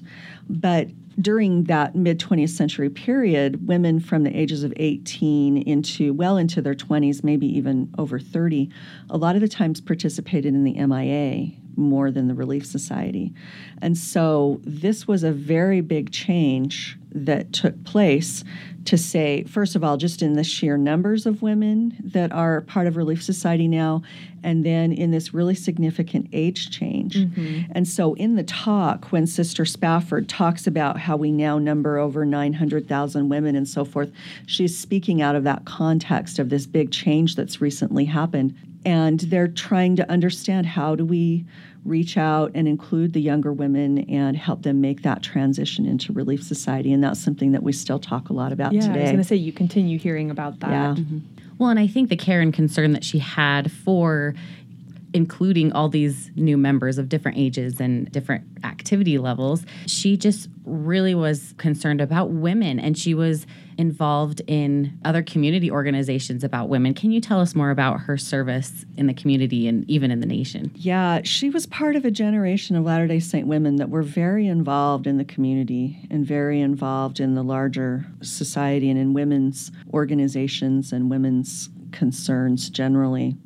But 0.50 0.88
during 1.20 1.66
that 1.66 1.96
mid 1.96 2.20
20th 2.20 2.50
century 2.50 2.90
period, 2.90 3.68
women 3.68 4.00
from 4.00 4.24
the 4.24 4.38
ages 4.38 4.64
of 4.64 4.74
18 4.78 5.58
into 5.58 6.14
well 6.14 6.38
into 6.38 6.62
their 6.62 6.76
20s, 6.76 7.24
maybe 7.24 7.48
even 7.48 7.94
over 7.98 8.20
30, 8.20 8.70
a 9.10 9.18
lot 9.18 9.36
of 9.36 9.42
the 9.42 9.48
times 9.48 9.82
participated 9.82 10.54
in 10.54 10.64
the 10.64 10.74
MIA 10.74 11.52
more 11.76 12.12
than 12.12 12.28
the 12.28 12.34
Relief 12.34 12.66
Society. 12.66 13.34
And 13.82 13.98
so 13.98 14.60
this 14.64 15.08
was 15.08 15.24
a 15.24 15.32
very 15.32 15.82
big 15.82 16.12
change 16.12 16.98
that 17.12 17.52
took 17.54 17.84
place 17.86 18.44
to 18.86 18.98
say, 18.98 19.44
first 19.44 19.76
of 19.76 19.84
all, 19.84 19.98
just 19.98 20.22
in 20.22 20.34
the 20.34 20.44
sheer 20.44 20.78
numbers 20.78 21.26
of 21.26 21.42
women 21.42 21.98
that 22.04 22.32
are 22.32 22.62
part 22.62 22.88
of 22.88 22.98
Relief 22.98 23.24
Society 23.24 23.68
now, 23.68 24.02
and 24.44 24.66
then 24.66 24.92
in 24.92 25.12
this 25.12 25.34
really 25.34 25.56
significant 25.56 26.28
age 26.34 26.70
change. 26.70 27.16
Mm-hmm. 27.16 27.72
And 27.72 27.88
so 27.88 28.14
in 28.16 28.36
the 28.36 28.44
talk, 28.44 29.12
when 29.12 29.26
Sister 29.26 29.66
Spafford 29.66 30.30
talks 30.30 30.68
about 30.68 31.00
how 31.10 31.18
we 31.18 31.32
now 31.32 31.58
number 31.58 31.98
over 31.98 32.24
900,000 32.24 33.30
women 33.30 33.56
and 33.56 33.68
so 33.68 33.84
forth, 33.84 34.12
she's 34.46 34.78
speaking 34.78 35.24
out 35.24 35.36
of 35.36 35.44
that 35.44 35.66
context 35.66 36.38
of 36.38 36.50
this 36.50 36.68
big 36.68 36.92
change 36.92 37.36
that's 37.36 37.60
recently 37.60 38.06
happened. 38.06 38.56
And 38.86 39.20
they're 39.22 39.48
trying 39.48 39.96
to 39.96 40.08
understand 40.12 40.68
how 40.68 40.94
do 40.94 41.04
we 41.04 41.48
reach 41.84 42.16
out 42.16 42.52
and 42.54 42.68
include 42.68 43.14
the 43.14 43.22
younger 43.22 43.52
women 43.52 44.08
and 44.08 44.38
help 44.38 44.62
them 44.62 44.82
make 44.82 45.02
that 45.02 45.24
transition 45.24 45.88
into 45.88 46.14
Relief 46.14 46.44
Society. 46.44 46.94
And 46.94 47.04
that's 47.04 47.20
something 47.20 47.54
that 47.54 47.64
we 47.64 47.74
still 47.74 47.98
talk 47.98 48.30
a 48.30 48.34
lot 48.34 48.52
about 48.52 48.74
Yeah, 48.74 48.86
I 48.86 48.90
was 48.90 49.10
going 49.10 49.18
to 49.18 49.24
say 49.24 49.36
you 49.36 49.52
continue 49.52 49.98
hearing 49.98 50.30
about 50.30 50.60
that. 50.60 50.70
Yeah. 50.70 50.96
Mm-hmm. 50.96 51.20
Well, 51.58 51.72
and 51.72 51.80
I 51.80 51.88
think 51.88 52.10
the 52.10 52.18
care 52.18 52.40
and 52.40 52.54
concern 52.54 52.94
that 52.94 53.04
she 53.04 53.18
had 53.18 53.72
for 53.72 54.36
including 55.14 55.72
all 55.72 55.90
these 55.90 56.32
new 56.36 56.58
members 56.58 56.98
of 56.98 57.10
different 57.10 57.38
ages 57.38 57.80
and 57.80 58.12
different 58.12 58.46
activity 58.64 59.18
levels, 59.18 59.66
she 59.86 60.18
just 60.18 60.50
really 60.66 61.16
was 61.16 61.54
concerned 61.58 62.02
about 62.02 62.30
women 62.30 62.80
and 62.80 62.98
she 62.98 63.14
was 63.14 63.48
involved 63.78 64.42
in 64.46 65.00
other 65.06 65.24
community 65.24 65.72
organizations 65.72 66.44
about 66.44 66.68
women. 66.68 66.94
Can 66.94 67.12
you 67.12 67.22
tell 67.22 67.40
us 67.40 67.56
more 67.56 67.72
about 67.72 68.02
her 68.02 68.18
service 68.18 68.86
in 68.98 69.08
the 69.08 69.14
community 69.14 69.68
and 69.68 69.90
even 69.90 70.12
in 70.12 70.20
the 70.20 70.26
nation? 70.26 70.70
Yeah, 70.76 71.22
she 71.24 71.50
was 71.50 71.66
part 71.66 71.96
of 71.96 72.04
a 72.04 72.12
generation 72.12 72.76
of 72.76 72.84
Latter 72.84 73.08
day 73.08 73.22
Saint 73.22 73.48
women 73.48 73.78
that 73.78 73.90
were 73.90 74.04
very 74.04 74.48
involved 74.48 75.08
in 75.08 75.18
the 75.18 75.24
community 75.24 76.06
and 76.12 76.26
very 76.26 76.60
involved 76.60 77.22
in 77.22 77.36
the 77.36 77.44
larger 77.44 78.06
society 78.22 78.90
and 78.90 79.00
in 79.00 79.14
women's 79.14 79.72
organizations 79.94 80.92
and 80.92 81.10
women's 81.10 81.70
concerns 81.92 82.70
generally. 82.70 83.38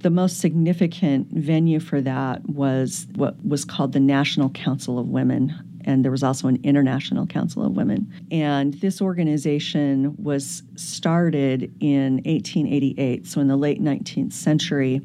The 0.00 0.10
most 0.10 0.38
significant 0.38 1.28
venue 1.32 1.80
for 1.80 2.00
that 2.00 2.48
was 2.48 3.06
what 3.16 3.44
was 3.44 3.64
called 3.64 3.92
the 3.92 4.00
National 4.00 4.48
Council 4.50 4.98
of 4.98 5.08
Women. 5.08 5.54
And 5.84 6.04
there 6.04 6.12
was 6.12 6.22
also 6.22 6.48
an 6.48 6.60
International 6.62 7.26
Council 7.26 7.64
of 7.64 7.72
Women. 7.72 8.12
And 8.30 8.74
this 8.74 9.00
organization 9.00 10.14
was 10.22 10.62
started 10.76 11.74
in 11.80 12.16
1888, 12.26 13.26
so 13.26 13.40
in 13.40 13.48
the 13.48 13.56
late 13.56 13.82
19th 13.82 14.34
century, 14.34 15.00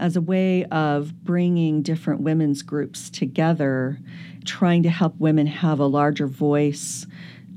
as 0.00 0.16
a 0.16 0.20
way 0.20 0.64
of 0.66 1.24
bringing 1.24 1.80
different 1.80 2.22
women's 2.22 2.62
groups 2.62 3.08
together, 3.08 3.98
trying 4.44 4.82
to 4.82 4.90
help 4.90 5.14
women 5.18 5.46
have 5.46 5.78
a 5.78 5.86
larger 5.86 6.26
voice, 6.26 7.06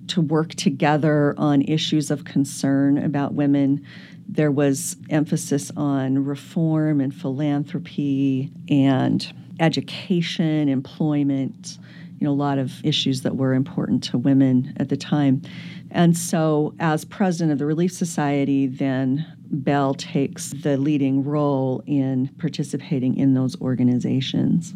to 0.07 0.21
work 0.21 0.53
together 0.55 1.33
on 1.37 1.61
issues 1.63 2.11
of 2.11 2.25
concern 2.25 2.97
about 2.97 3.33
women. 3.33 3.85
There 4.31 4.51
was 4.51 4.95
emphasis 5.09 5.71
on 5.75 6.23
reform 6.23 7.01
and 7.01 7.13
philanthropy 7.13 8.51
and 8.69 9.31
education, 9.59 10.69
employment, 10.69 11.79
you 12.19 12.25
know, 12.25 12.31
a 12.31 12.33
lot 12.33 12.59
of 12.59 12.85
issues 12.85 13.23
that 13.23 13.35
were 13.35 13.53
important 13.53 14.03
to 14.03 14.17
women 14.17 14.73
at 14.77 14.89
the 14.89 14.97
time. 14.97 15.41
And 15.89 16.15
so, 16.15 16.75
as 16.79 17.05
president 17.05 17.51
of 17.51 17.57
the 17.59 17.65
Relief 17.65 17.91
Society, 17.91 18.67
then 18.67 19.25
Belle 19.49 19.95
takes 19.95 20.51
the 20.51 20.77
leading 20.77 21.23
role 21.23 21.81
in 21.87 22.29
participating 22.37 23.17
in 23.17 23.33
those 23.33 23.59
organizations 23.59 24.73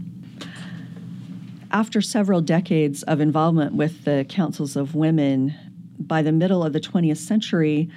after 1.74 2.02
several 2.02 2.40
decades 2.40 3.02
of 3.04 3.20
involvement 3.20 3.74
with 3.74 4.06
the 4.06 4.26
councils 4.30 4.76
of 4.76 4.94
women, 4.94 5.54
by 5.98 6.22
the 6.22 6.32
middle 6.32 6.64
of 6.64 6.72
the 6.72 6.80
20th 6.80 7.18
century, 7.18 7.90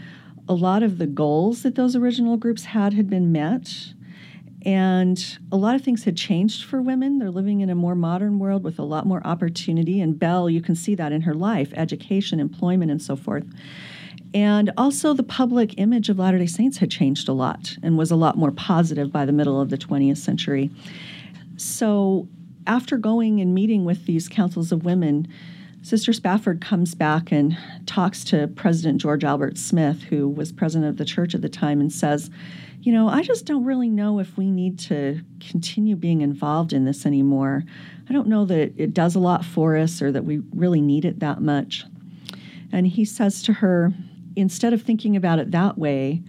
a 0.48 0.54
lot 0.54 0.82
of 0.82 0.98
the 0.98 1.06
goals 1.06 1.62
that 1.62 1.74
those 1.74 1.96
original 1.96 2.36
groups 2.36 2.66
had 2.66 2.94
had 2.94 3.08
been 3.10 3.32
met. 3.32 3.92
And 4.64 5.38
a 5.52 5.56
lot 5.56 5.76
of 5.76 5.82
things 5.82 6.04
had 6.04 6.16
changed 6.16 6.64
for 6.64 6.82
women. 6.82 7.18
They're 7.18 7.30
living 7.30 7.60
in 7.60 7.70
a 7.70 7.76
more 7.76 7.94
modern 7.94 8.40
world 8.40 8.64
with 8.64 8.80
a 8.80 8.82
lot 8.82 9.06
more 9.06 9.24
opportunity. 9.24 10.00
And 10.00 10.18
Belle, 10.18 10.50
you 10.50 10.60
can 10.60 10.74
see 10.74 10.96
that 10.96 11.12
in 11.12 11.20
her 11.20 11.34
life 11.34 11.72
education, 11.76 12.40
employment, 12.40 12.90
and 12.90 13.00
so 13.00 13.14
forth. 13.14 13.44
And 14.34 14.72
also, 14.76 15.14
the 15.14 15.22
public 15.22 15.78
image 15.78 16.08
of 16.08 16.18
Latter 16.18 16.38
day 16.38 16.46
Saints 16.46 16.78
had 16.78 16.90
changed 16.90 17.28
a 17.28 17.32
lot 17.32 17.76
and 17.82 17.96
was 17.96 18.10
a 18.10 18.16
lot 18.16 18.36
more 18.36 18.50
positive 18.50 19.12
by 19.12 19.24
the 19.24 19.32
middle 19.32 19.60
of 19.60 19.70
the 19.70 19.78
20th 19.78 20.18
century. 20.18 20.70
So, 21.56 22.28
after 22.66 22.96
going 22.96 23.40
and 23.40 23.54
meeting 23.54 23.84
with 23.84 24.06
these 24.06 24.28
councils 24.28 24.72
of 24.72 24.84
women, 24.84 25.28
Sister 25.86 26.12
Spafford 26.12 26.60
comes 26.60 26.96
back 26.96 27.30
and 27.30 27.56
talks 27.86 28.24
to 28.24 28.48
President 28.48 29.00
George 29.00 29.22
Albert 29.22 29.56
Smith, 29.56 30.02
who 30.02 30.28
was 30.28 30.50
president 30.50 30.90
of 30.90 30.96
the 30.96 31.04
church 31.04 31.32
at 31.32 31.42
the 31.42 31.48
time, 31.48 31.80
and 31.80 31.92
says, 31.92 32.28
You 32.80 32.90
know, 32.90 33.08
I 33.08 33.22
just 33.22 33.46
don't 33.46 33.62
really 33.62 33.88
know 33.88 34.18
if 34.18 34.36
we 34.36 34.50
need 34.50 34.80
to 34.80 35.20
continue 35.38 35.94
being 35.94 36.22
involved 36.22 36.72
in 36.72 36.86
this 36.86 37.06
anymore. 37.06 37.62
I 38.10 38.12
don't 38.12 38.26
know 38.26 38.44
that 38.46 38.72
it 38.76 38.94
does 38.94 39.14
a 39.14 39.20
lot 39.20 39.44
for 39.44 39.76
us 39.76 40.02
or 40.02 40.10
that 40.10 40.24
we 40.24 40.38
really 40.52 40.80
need 40.80 41.04
it 41.04 41.20
that 41.20 41.40
much. 41.40 41.84
And 42.72 42.88
he 42.88 43.04
says 43.04 43.40
to 43.44 43.52
her, 43.52 43.92
Instead 44.34 44.72
of 44.72 44.82
thinking 44.82 45.14
about 45.14 45.38
it 45.38 45.52
that 45.52 45.78
way, 45.78 46.20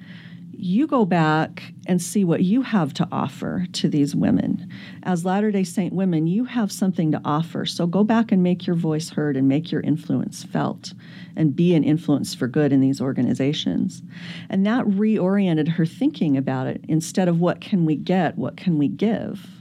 you 0.59 0.87
go 0.87 1.05
back 1.05 1.73
and 1.85 2.01
see 2.01 2.23
what 2.23 2.41
you 2.43 2.63
have 2.63 2.93
to 2.95 3.07
offer 3.11 3.67
to 3.73 3.87
these 3.87 4.15
women. 4.15 4.69
As 5.03 5.23
Latter 5.23 5.51
day 5.51 5.63
Saint 5.63 5.93
women, 5.93 6.25
you 6.25 6.45
have 6.45 6.71
something 6.71 7.11
to 7.11 7.21
offer. 7.23 7.65
So 7.65 7.85
go 7.85 8.03
back 8.03 8.31
and 8.31 8.41
make 8.41 8.65
your 8.65 8.75
voice 8.75 9.09
heard 9.09 9.37
and 9.37 9.47
make 9.47 9.71
your 9.71 9.81
influence 9.81 10.43
felt 10.43 10.93
and 11.35 11.55
be 11.55 11.75
an 11.75 11.83
influence 11.83 12.33
for 12.33 12.47
good 12.47 12.73
in 12.73 12.81
these 12.81 12.99
organizations. 12.99 14.01
And 14.49 14.65
that 14.65 14.85
reoriented 14.85 15.67
her 15.67 15.85
thinking 15.85 16.35
about 16.35 16.67
it. 16.67 16.83
Instead 16.87 17.27
of 17.27 17.39
what 17.39 17.61
can 17.61 17.85
we 17.85 17.95
get, 17.95 18.37
what 18.37 18.57
can 18.57 18.77
we 18.77 18.87
give? 18.87 19.56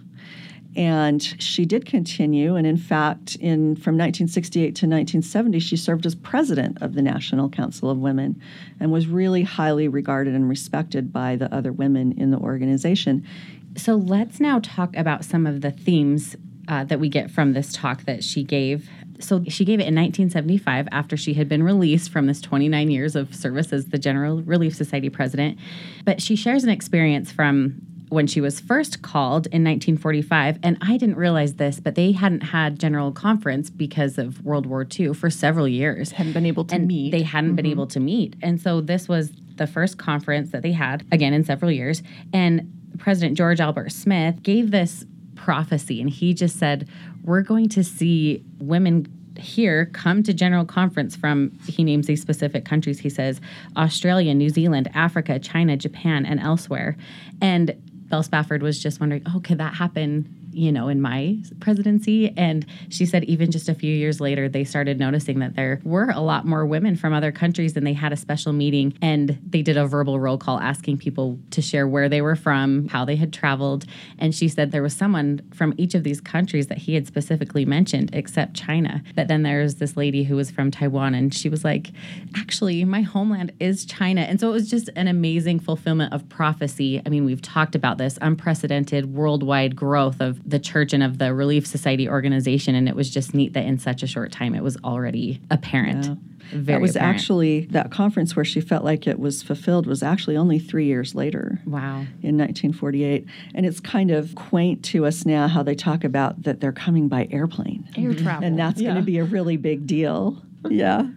And 0.77 1.23
she 1.23 1.65
did 1.65 1.87
continue, 1.87 2.55
and 2.55 2.67
in 2.67 2.77
fact, 2.77 3.37
in 3.37 3.77
from 3.77 3.95
1968 3.95 4.63
to 4.63 4.87
1970, 4.87 5.59
she 5.59 5.75
served 5.75 6.05
as 6.05 6.15
president 6.15 6.83
of 6.83 6.95
the 6.95 7.01
National 7.01 7.49
Council 7.49 7.89
of 7.89 7.97
Women, 7.97 8.41
and 8.79 8.93
was 8.93 9.07
really 9.07 9.43
highly 9.43 9.89
regarded 9.89 10.35
and 10.35 10.51
respected 10.51 11.15
by 11.15 11.35
the 11.35 11.53
other 11.53 11.73
women 11.73 12.13
in 12.13 12.31
the 12.31 12.37
organization. 12.37 13.27
So 13.75 13.95
let's 13.95 14.39
now 14.39 14.61
talk 14.63 14.95
about 14.97 15.25
some 15.25 15.47
of 15.47 15.63
the 15.63 15.71
themes 15.71 16.37
uh, 16.69 16.85
that 16.85 17.01
we 17.01 17.09
get 17.09 17.31
from 17.31 17.55
this 17.55 17.73
talk 17.73 18.05
that 18.05 18.23
she 18.23 18.43
gave. 18.43 18.91
So 19.19 19.43
she 19.49 19.65
gave 19.65 19.81
it 19.81 19.89
in 19.89 19.95
1975 19.95 20.89
after 20.93 21.17
she 21.17 21.35
had 21.35 21.49
been 21.49 21.63
released 21.63 22.11
from 22.11 22.27
this 22.27 22.43
29 22.43 22.91
years 22.91 23.17
of 23.17 23.35
service 23.35 23.73
as 23.73 23.87
the 23.87 23.99
General 23.99 24.43
Relief 24.43 24.75
Society 24.75 25.09
president. 25.09 25.59
But 26.05 26.21
she 26.21 26.37
shares 26.37 26.65
an 26.65 26.71
experience 26.71 27.33
from 27.33 27.81
when 28.17 28.27
she 28.27 28.41
was 28.41 28.59
first 28.61 29.03
called 29.03 29.45
in 29.49 29.63
1945. 29.63 30.59
And 30.63 30.79
I 30.81 30.97
didn't 30.97 31.17
realize 31.17 31.57
this, 31.57 31.81
but 31.81 31.97
they 31.97 32.13
hadn't 32.13 32.41
had 32.41 32.79
General 32.79 33.13
Conference 33.13 33.69
because 33.69 34.17
of 34.17 34.43
World 34.43 34.65
War 34.65 34.87
II 34.99 35.13
for 35.13 35.29
several 35.29 35.69
years. 35.69 36.13
Hadn't 36.13 36.33
been 36.33 36.47
able 36.47 36.65
to 36.65 36.77
and 36.77 36.89
meet. 36.89 37.11
They 37.11 37.21
hadn't 37.21 37.51
mm-hmm. 37.51 37.57
been 37.57 37.67
able 37.67 37.87
to 37.89 38.01
meet. 38.01 38.35
And 38.41 38.59
so 38.59 38.81
this 38.81 39.07
was 39.07 39.33
the 39.57 39.67
first 39.67 39.99
conference 39.99 40.51
that 40.53 40.63
they 40.63 40.73
had, 40.73 41.05
again, 41.13 41.35
in 41.35 41.45
several 41.45 41.71
years. 41.71 42.03
And 42.33 42.73
President 42.97 43.37
George 43.37 43.61
Albert 43.61 43.93
Smith 43.93 44.43
gave 44.43 44.71
this 44.71 45.05
prophecy, 45.35 46.01
and 46.01 46.09
he 46.09 46.33
just 46.33 46.59
said, 46.59 46.89
We're 47.23 47.43
going 47.43 47.69
to 47.69 47.85
see 47.85 48.43
women 48.59 49.13
here 49.39 49.87
come 49.93 50.23
to 50.23 50.33
general 50.33 50.65
conference 50.65 51.15
from 51.15 51.53
he 51.67 51.85
names 51.85 52.07
these 52.07 52.23
specific 52.23 52.65
countries 52.65 52.99
he 52.99 53.11
says 53.11 53.39
australia 53.77 54.35
new 54.35 54.49
zealand 54.49 54.91
africa 54.95 55.39
china 55.39 55.77
japan 55.77 56.25
and 56.25 56.41
elsewhere 56.41 56.97
and 57.43 57.75
Belle 58.09 58.23
Spafford 58.23 58.63
was 58.63 58.83
just 58.83 59.01
wondering, 59.01 59.23
oh, 59.27 59.41
could 59.41 59.59
that 59.59 59.75
happen 59.75 60.46
you 60.57 60.73
know, 60.73 60.89
in 60.89 61.03
my 61.03 61.37
presidency. 61.61 62.33
And 62.37 62.65
she 62.89 63.05
said 63.05 63.25
even 63.25 63.51
just 63.51 63.69
a 63.69 63.75
few 63.75 63.95
years 63.95 64.21
later, 64.21 64.49
they 64.49 64.65
started 64.65 64.99
noticing 64.99 65.39
that 65.41 65.55
there 65.55 65.81
were 65.85 66.11
a 66.11 66.21
lot 66.21 66.47
more 66.47 66.65
women 66.65 66.97
from 66.97 67.13
other 67.13 67.31
countries 67.31 67.77
and 67.77 67.87
they 67.87 67.93
had 67.93 68.13
a 68.13 68.17
special 68.17 68.55
meeting 68.55 68.95
and 69.03 69.39
they 69.47 69.61
did 69.61 69.77
a 69.77 69.87
verbal 69.87 70.19
roll 70.19 70.39
call 70.39 70.59
asking 70.59 70.97
people 70.97 71.39
to 71.51 71.61
share 71.61 71.87
where 71.87 72.09
they 72.09 72.23
were 72.23 72.37
from, 72.37 72.89
how 72.89 73.05
they 73.05 73.17
had 73.17 73.35
traveled. 73.35 73.85
And 74.19 74.35
she 74.35 74.49
said 74.49 74.73
there 74.73 74.83
was 74.83 74.97
someone 74.97 75.43
from 75.55 75.75
each 75.77 75.95
of 75.95 76.05
these 76.05 76.23
countries 76.23 76.69
that 76.69 76.79
he 76.79 76.95
had 76.95 77.07
specifically 77.07 77.67
mentioned, 77.67 78.11
except 78.15 78.55
China. 78.55 79.03
But 79.15 79.29
then 79.29 79.43
there's 79.43 79.75
this 79.75 79.95
lady 79.95 80.25
who 80.25 80.37
was 80.37 80.51
from 80.51 80.71
Taiwan 80.71 81.15
and 81.15 81.35
she 81.35 81.51
was 81.51 81.65
like, 81.65 81.91
actually, 82.35 82.83
my 82.85 83.03
homeland 83.03 83.53
is 83.61 83.85
China. 83.85 84.23
And 84.23 84.41
so 84.41 84.49
it 84.49 84.53
was 84.53 84.71
just 84.71 84.89
an 84.97 85.07
amazing 85.07 85.61
fulfillment 85.61 86.15
of 86.15 86.27
prophecy. 86.31 87.03
I 87.05 87.11
mean, 87.11 87.27
we've 87.27 87.43
talked 87.43 87.75
about 87.75 87.99
this 87.99 88.19
unprecedented 88.23 89.15
worldwide 89.15 89.77
growth 89.77 90.21
of 90.21 90.46
the 90.47 90.59
church 90.59 90.93
and 90.93 91.03
of 91.03 91.19
the 91.19 91.35
Relief 91.35 91.67
Society 91.67 92.09
organization. 92.09 92.75
And 92.75 92.89
it 92.89 92.95
was 92.95 93.11
just 93.11 93.35
neat 93.35 93.53
that 93.55 93.65
in 93.65 93.79
such 93.79 94.03
a 94.03 94.07
short 94.07 94.33
time 94.33 94.55
it 94.55 94.63
was 94.63 94.77
already 94.85 95.41
apparent. 95.51 96.07
Yeah. 96.07 96.15
Very 96.51 96.65
that 96.65 96.81
was 96.81 96.95
apparent. 96.95 97.17
actually 97.17 97.61
that 97.67 97.91
conference 97.91 98.37
where 98.37 98.45
she 98.45 98.61
felt 98.61 98.85
like 98.85 99.09
it 99.09 99.19
was 99.19 99.43
fulfilled 99.43 99.87
was 99.87 100.03
actually 100.03 100.37
only 100.37 100.61
three 100.61 100.87
years 100.87 101.15
later. 101.15 101.61
Wow. 101.67 102.07
In 102.23 102.39
1948. 102.39 103.27
And 103.55 103.67
it's 103.67 103.81
kind 103.81 104.13
of 104.13 104.35
quaint 104.37 104.85
to 104.87 105.07
us 105.07 105.27
now 105.27 105.49
how 105.49 105.65
they 105.65 105.75
talk 105.75 106.05
about 106.05 106.43
that 106.45 106.61
they're 106.61 106.73
coming 106.73 107.09
by 107.09 107.27
airplane. 107.33 107.89
Air 107.97 108.11
mm-hmm. 108.11 108.25
travel. 108.25 108.47
And 108.47 108.59
that's 108.59 108.81
yeah. 108.81 108.91
going 108.91 109.03
to 109.03 109.07
be 109.07 109.19
a 109.19 109.25
really 109.25 109.57
big 109.57 109.87
deal. 109.87 110.41
Yeah. 110.69 111.09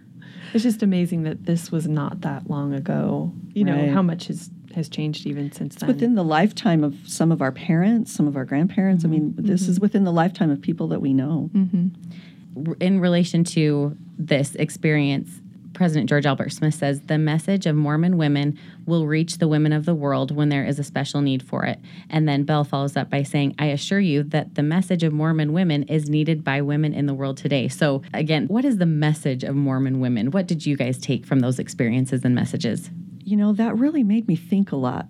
It's 0.52 0.64
just 0.64 0.82
amazing 0.82 1.22
that 1.22 1.44
this 1.44 1.70
was 1.70 1.86
not 1.86 2.22
that 2.22 2.50
long 2.50 2.74
ago. 2.74 3.32
You 3.52 3.64
know, 3.64 3.92
how 3.92 4.02
much 4.02 4.26
has 4.26 4.50
has 4.74 4.88
changed 4.88 5.26
even 5.26 5.52
since 5.52 5.74
it's 5.74 5.80
then. 5.80 5.88
within 5.88 6.14
the 6.14 6.24
lifetime 6.24 6.84
of 6.84 6.96
some 7.06 7.32
of 7.32 7.42
our 7.42 7.52
parents, 7.52 8.12
some 8.12 8.26
of 8.26 8.36
our 8.36 8.44
grandparents. 8.44 9.04
Mm-hmm. 9.04 9.14
I 9.14 9.18
mean, 9.18 9.34
this 9.36 9.62
mm-hmm. 9.62 9.70
is 9.72 9.80
within 9.80 10.04
the 10.04 10.12
lifetime 10.12 10.50
of 10.50 10.60
people 10.60 10.88
that 10.88 11.00
we 11.00 11.12
know. 11.12 11.50
Mm-hmm. 11.52 12.72
In 12.80 13.00
relation 13.00 13.44
to 13.44 13.96
this 14.18 14.54
experience, 14.56 15.40
President 15.72 16.08
George 16.08 16.26
Albert 16.26 16.52
Smith 16.52 16.74
says 16.74 17.00
the 17.02 17.16
message 17.16 17.64
of 17.64 17.76
Mormon 17.76 18.18
women 18.18 18.58
will 18.86 19.06
reach 19.06 19.38
the 19.38 19.48
women 19.48 19.72
of 19.72 19.86
the 19.86 19.94
world 19.94 20.30
when 20.30 20.48
there 20.48 20.64
is 20.64 20.78
a 20.78 20.84
special 20.84 21.20
need 21.20 21.42
for 21.42 21.64
it. 21.64 21.78
And 22.10 22.28
then 22.28 22.44
Belle 22.44 22.64
follows 22.64 22.96
up 22.96 23.08
by 23.08 23.22
saying, 23.22 23.54
I 23.58 23.66
assure 23.66 24.00
you 24.00 24.22
that 24.24 24.56
the 24.56 24.62
message 24.62 25.02
of 25.04 25.12
Mormon 25.12 25.52
women 25.52 25.84
is 25.84 26.10
needed 26.10 26.44
by 26.44 26.60
women 26.60 26.92
in 26.92 27.06
the 27.06 27.14
world 27.14 27.36
today. 27.36 27.68
So, 27.68 28.02
again, 28.12 28.46
what 28.48 28.64
is 28.64 28.78
the 28.78 28.86
message 28.86 29.44
of 29.44 29.54
Mormon 29.54 30.00
women? 30.00 30.32
What 30.32 30.46
did 30.46 30.66
you 30.66 30.76
guys 30.76 30.98
take 30.98 31.24
from 31.24 31.40
those 31.40 31.58
experiences 31.58 32.24
and 32.24 32.34
messages? 32.34 32.90
You 33.24 33.36
know, 33.36 33.52
that 33.52 33.76
really 33.76 34.02
made 34.02 34.28
me 34.28 34.36
think 34.36 34.72
a 34.72 34.76
lot. 34.76 35.06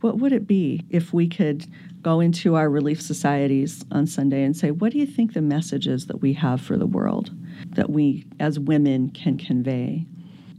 What 0.00 0.18
would 0.18 0.32
it 0.32 0.46
be 0.46 0.84
if 0.90 1.12
we 1.12 1.28
could 1.28 1.66
go 2.02 2.20
into 2.20 2.54
our 2.54 2.68
relief 2.68 3.00
societies 3.00 3.84
on 3.90 4.06
Sunday 4.06 4.44
and 4.44 4.56
say, 4.56 4.70
what 4.70 4.92
do 4.92 4.98
you 4.98 5.06
think 5.06 5.32
the 5.32 5.40
message 5.40 5.86
is 5.86 6.06
that 6.06 6.20
we 6.20 6.34
have 6.34 6.60
for 6.60 6.76
the 6.76 6.86
world 6.86 7.30
that 7.70 7.90
we 7.90 8.26
as 8.38 8.58
women 8.58 9.10
can 9.10 9.38
convey? 9.38 10.06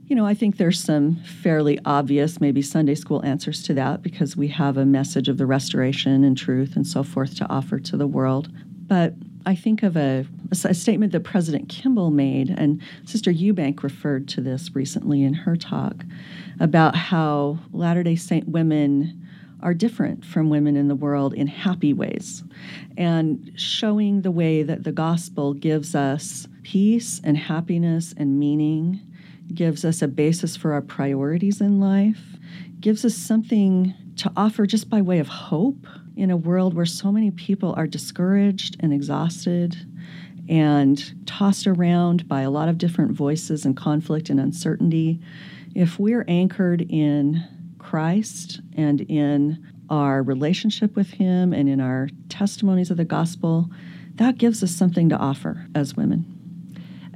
You 0.07 0.15
know, 0.15 0.25
I 0.25 0.33
think 0.33 0.57
there's 0.57 0.83
some 0.83 1.15
fairly 1.17 1.79
obvious, 1.85 2.39
maybe 2.39 2.61
Sunday 2.61 2.95
school 2.95 3.23
answers 3.25 3.63
to 3.63 3.73
that 3.75 4.03
because 4.03 4.37
we 4.37 4.47
have 4.49 4.77
a 4.77 4.85
message 4.85 5.29
of 5.29 5.37
the 5.37 5.47
restoration 5.47 6.23
and 6.23 6.37
truth 6.37 6.75
and 6.75 6.85
so 6.85 7.03
forth 7.03 7.35
to 7.37 7.49
offer 7.49 7.79
to 7.79 7.97
the 7.97 8.07
world. 8.07 8.49
But 8.87 9.13
I 9.45 9.55
think 9.55 9.83
of 9.83 9.95
a, 9.95 10.25
a, 10.63 10.73
statement 10.73 11.11
that 11.11 11.19
President 11.21 11.69
Kimball 11.69 12.09
made, 12.09 12.49
and 12.49 12.81
Sister 13.05 13.31
Eubank 13.31 13.83
referred 13.83 14.27
to 14.29 14.41
this 14.41 14.75
recently 14.75 15.23
in 15.23 15.33
her 15.33 15.55
talk 15.55 16.03
about 16.59 16.95
how 16.95 17.59
Latter 17.71 18.01
day 18.01 18.15
Saint 18.15 18.47
women 18.47 19.21
are 19.61 19.73
different 19.73 20.25
from 20.25 20.49
women 20.49 20.75
in 20.75 20.87
the 20.87 20.95
world 20.95 21.33
in 21.33 21.47
happy 21.47 21.93
ways, 21.93 22.43
and 22.97 23.51
showing 23.55 24.21
the 24.21 24.31
way 24.31 24.63
that 24.63 24.83
the 24.83 24.91
gospel 24.91 25.53
gives 25.53 25.93
us 25.93 26.47
peace 26.63 27.21
and 27.23 27.37
happiness 27.37 28.13
and 28.17 28.39
meaning, 28.39 28.99
gives 29.53 29.85
us 29.85 30.01
a 30.01 30.07
basis 30.07 30.55
for 30.55 30.73
our 30.73 30.81
priorities 30.81 31.61
in 31.61 31.79
life, 31.79 32.37
gives 32.79 33.05
us 33.05 33.15
something 33.15 33.93
to 34.15 34.31
offer 34.35 34.65
just 34.65 34.89
by 34.89 35.01
way 35.01 35.19
of 35.19 35.27
hope 35.27 35.85
in 36.15 36.31
a 36.31 36.37
world 36.37 36.73
where 36.73 36.85
so 36.85 37.11
many 37.11 37.31
people 37.31 37.73
are 37.77 37.87
discouraged 37.87 38.77
and 38.79 38.93
exhausted 38.93 39.75
and 40.47 41.25
tossed 41.25 41.67
around 41.67 42.27
by 42.27 42.41
a 42.41 42.49
lot 42.49 42.69
of 42.69 42.77
different 42.77 43.11
voices 43.11 43.65
and 43.65 43.75
conflict 43.75 44.29
and 44.29 44.39
uncertainty, 44.39 45.19
if 45.73 45.99
we're 45.99 46.25
anchored 46.27 46.81
in 46.81 47.43
Christ 47.79 48.61
and 48.75 49.01
in 49.01 49.65
our 49.89 50.23
relationship 50.23 50.95
with 50.95 51.11
Him 51.11 51.53
and 51.53 51.67
in 51.67 51.81
our 51.81 52.09
testimonies 52.29 52.91
of 52.91 52.97
the 52.97 53.05
gospel, 53.05 53.69
that 54.15 54.37
gives 54.37 54.63
us 54.63 54.71
something 54.71 55.09
to 55.09 55.17
offer 55.17 55.67
as 55.75 55.95
women 55.95 56.34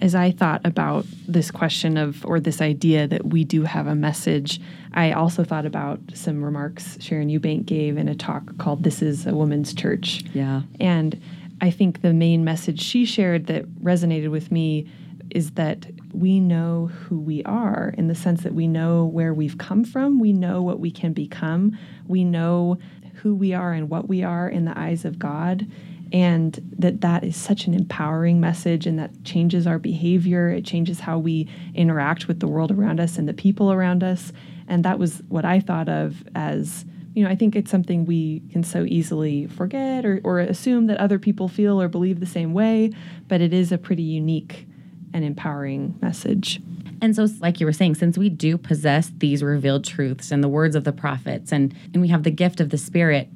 as 0.02 0.16
I 0.16 0.32
thought 0.32 0.62
about 0.66 1.06
this 1.28 1.52
question 1.52 1.98
of, 1.98 2.26
or 2.26 2.40
this 2.40 2.62
idea 2.62 3.08
that 3.08 3.26
we 3.26 3.44
do 3.44 3.64
have 3.64 3.88
a 3.88 3.96
message, 3.96 4.60
I 4.94 5.12
also 5.12 5.44
thought 5.44 5.66
about 5.66 6.00
some 6.14 6.44
remarks 6.44 6.98
Sharon 7.00 7.30
Eubank 7.30 7.66
gave 7.66 7.98
in 7.98 8.08
a 8.08 8.16
talk 8.16 8.58
called 8.58 8.84
This 8.84 9.02
is 9.02 9.26
a 9.26 9.36
Woman's 9.36 9.74
Church. 9.74 10.24
Yeah. 10.34 10.62
And 10.80 11.22
I 11.62 11.70
think 11.72 12.02
the 12.02 12.14
main 12.14 12.44
message 12.44 12.82
she 12.82 13.06
shared 13.06 13.48
that 13.48 13.66
resonated 13.84 14.32
with 14.32 14.52
me 14.52 14.90
is 15.30 15.52
that 15.52 15.86
we 16.14 16.40
know 16.40 16.88
who 16.88 17.20
we 17.20 17.44
are 17.44 17.94
in 17.98 18.08
the 18.08 18.16
sense 18.16 18.42
that 18.42 18.54
we 18.56 18.68
know 18.68 19.06
where 19.06 19.34
we've 19.34 19.58
come 19.58 19.84
from, 19.84 20.20
we 20.20 20.34
know 20.34 20.62
what 20.62 20.80
we 20.80 20.90
can 20.90 21.14
become, 21.14 21.78
we 22.08 22.24
know 22.24 22.80
who 23.16 23.36
we 23.36 23.54
are 23.54 23.74
and 23.74 23.90
what 23.90 24.08
we 24.08 24.24
are 24.24 24.50
in 24.50 24.66
the 24.66 24.78
eyes 24.80 25.06
of 25.06 25.20
God 25.20 25.68
and 26.12 26.60
that 26.78 27.02
that 27.02 27.24
is 27.24 27.36
such 27.36 27.68
an 27.68 27.74
empowering 27.74 28.40
message 28.40 28.86
and 28.88 28.98
that 29.00 29.24
changes 29.24 29.68
our 29.68 29.80
behavior. 29.80 30.50
It 30.50 30.66
changes 30.66 31.00
how 31.00 31.20
we 31.20 31.48
interact 31.74 32.28
with 32.28 32.40
the 32.40 32.48
world 32.48 32.72
around 32.72 33.00
us 33.00 33.18
and 33.18 33.28
the 33.28 33.34
people 33.34 33.72
around 33.72 34.04
us. 34.04 34.32
And 34.68 34.86
that 34.86 35.00
was 35.00 35.22
what 35.30 35.46
i 35.46 35.60
thought 35.60 35.90
of 35.90 36.24
as 36.36 36.86
you 37.16 37.24
know 37.24 37.30
i 37.30 37.36
think 37.36 37.56
it's 37.56 37.72
something 37.72 38.06
we 38.06 38.42
can 38.52 38.64
so 38.64 38.84
easily 38.84 39.48
forget 39.48 40.06
or, 40.06 40.22
or 40.24 40.40
assume 40.40 40.86
that 40.86 41.00
other 41.00 41.18
people 41.18 41.48
feel 41.48 41.82
or 41.82 41.88
believe 41.88 42.20
the 42.20 42.28
same 42.28 42.54
way 42.54 42.92
but 43.28 43.42
it 43.42 43.52
is 43.52 43.72
a 43.72 43.80
pretty 43.80 44.04
unique 44.04 44.68
and 45.14 45.24
empowering 45.24 45.98
message. 46.02 46.62
And 47.02 47.16
so, 47.16 47.28
like 47.40 47.60
you 47.60 47.66
were 47.66 47.74
saying, 47.74 47.96
since 47.96 48.18
we 48.18 48.30
do 48.30 48.58
possess 48.58 49.12
these 49.18 49.42
revealed 49.42 49.86
truths 49.86 50.32
and 50.32 50.44
the 50.44 50.50
words 50.50 50.76
of 50.76 50.84
the 50.84 50.92
prophets, 50.92 51.52
and, 51.52 51.74
and 51.94 52.02
we 52.02 52.10
have 52.10 52.24
the 52.24 52.32
gift 52.32 52.60
of 52.60 52.70
the 52.70 52.78
Spirit 52.78 53.30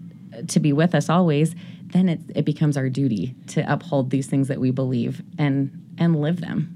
to 0.49 0.59
be 0.59 0.73
with 0.73 0.93
us 0.93 1.09
always, 1.09 1.55
then 1.93 2.09
it, 2.09 2.19
it 2.35 2.45
becomes 2.45 2.75
our 2.75 2.89
duty 2.89 3.35
to 3.47 3.71
uphold 3.71 4.09
these 4.09 4.27
things 4.27 4.47
that 4.49 4.59
we 4.59 4.71
believe 4.71 5.21
and 5.37 5.71
and 5.97 6.19
live 6.19 6.41
them. 6.41 6.75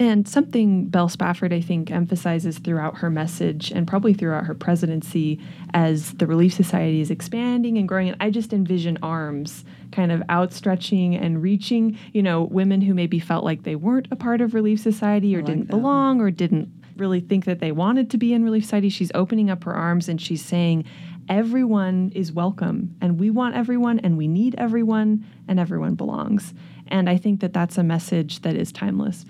And 0.00 0.26
something 0.26 0.86
Belle 0.86 1.10
Spafford, 1.10 1.52
I 1.52 1.60
think, 1.60 1.90
emphasizes 1.90 2.58
throughout 2.58 2.96
her 2.96 3.10
message 3.10 3.70
and 3.70 3.86
probably 3.86 4.14
throughout 4.14 4.46
her 4.46 4.54
presidency 4.54 5.38
as 5.74 6.14
the 6.14 6.26
Relief 6.26 6.54
Society 6.54 7.02
is 7.02 7.10
expanding 7.10 7.76
and 7.76 7.86
growing. 7.86 8.08
And 8.08 8.16
I 8.18 8.30
just 8.30 8.54
envision 8.54 8.98
arms 9.02 9.62
kind 9.92 10.10
of 10.10 10.22
outstretching 10.30 11.14
and 11.14 11.42
reaching, 11.42 11.98
you 12.14 12.22
know, 12.22 12.44
women 12.44 12.80
who 12.80 12.94
maybe 12.94 13.18
felt 13.18 13.44
like 13.44 13.64
they 13.64 13.76
weren't 13.76 14.08
a 14.10 14.16
part 14.16 14.40
of 14.40 14.54
Relief 14.54 14.80
Society 14.80 15.36
or 15.36 15.40
like 15.40 15.46
didn't 15.46 15.66
that. 15.66 15.76
belong 15.76 16.22
or 16.22 16.30
didn't 16.30 16.72
really 16.96 17.20
think 17.20 17.44
that 17.44 17.60
they 17.60 17.70
wanted 17.70 18.08
to 18.10 18.16
be 18.16 18.32
in 18.32 18.42
Relief 18.42 18.64
Society. 18.64 18.88
She's 18.88 19.12
opening 19.14 19.50
up 19.50 19.64
her 19.64 19.74
arms 19.74 20.08
and 20.08 20.18
she's 20.18 20.42
saying, 20.42 20.86
everyone 21.30 22.10
is 22.12 22.32
welcome 22.32 22.96
and 23.00 23.20
we 23.20 23.30
want 23.30 23.54
everyone 23.54 24.00
and 24.00 24.18
we 24.18 24.26
need 24.26 24.56
everyone 24.58 25.24
and 25.46 25.60
everyone 25.60 25.94
belongs. 25.94 26.52
And 26.88 27.08
I 27.08 27.16
think 27.16 27.40
that 27.40 27.52
that's 27.52 27.78
a 27.78 27.84
message 27.84 28.42
that 28.42 28.56
is 28.56 28.72
timeless. 28.72 29.24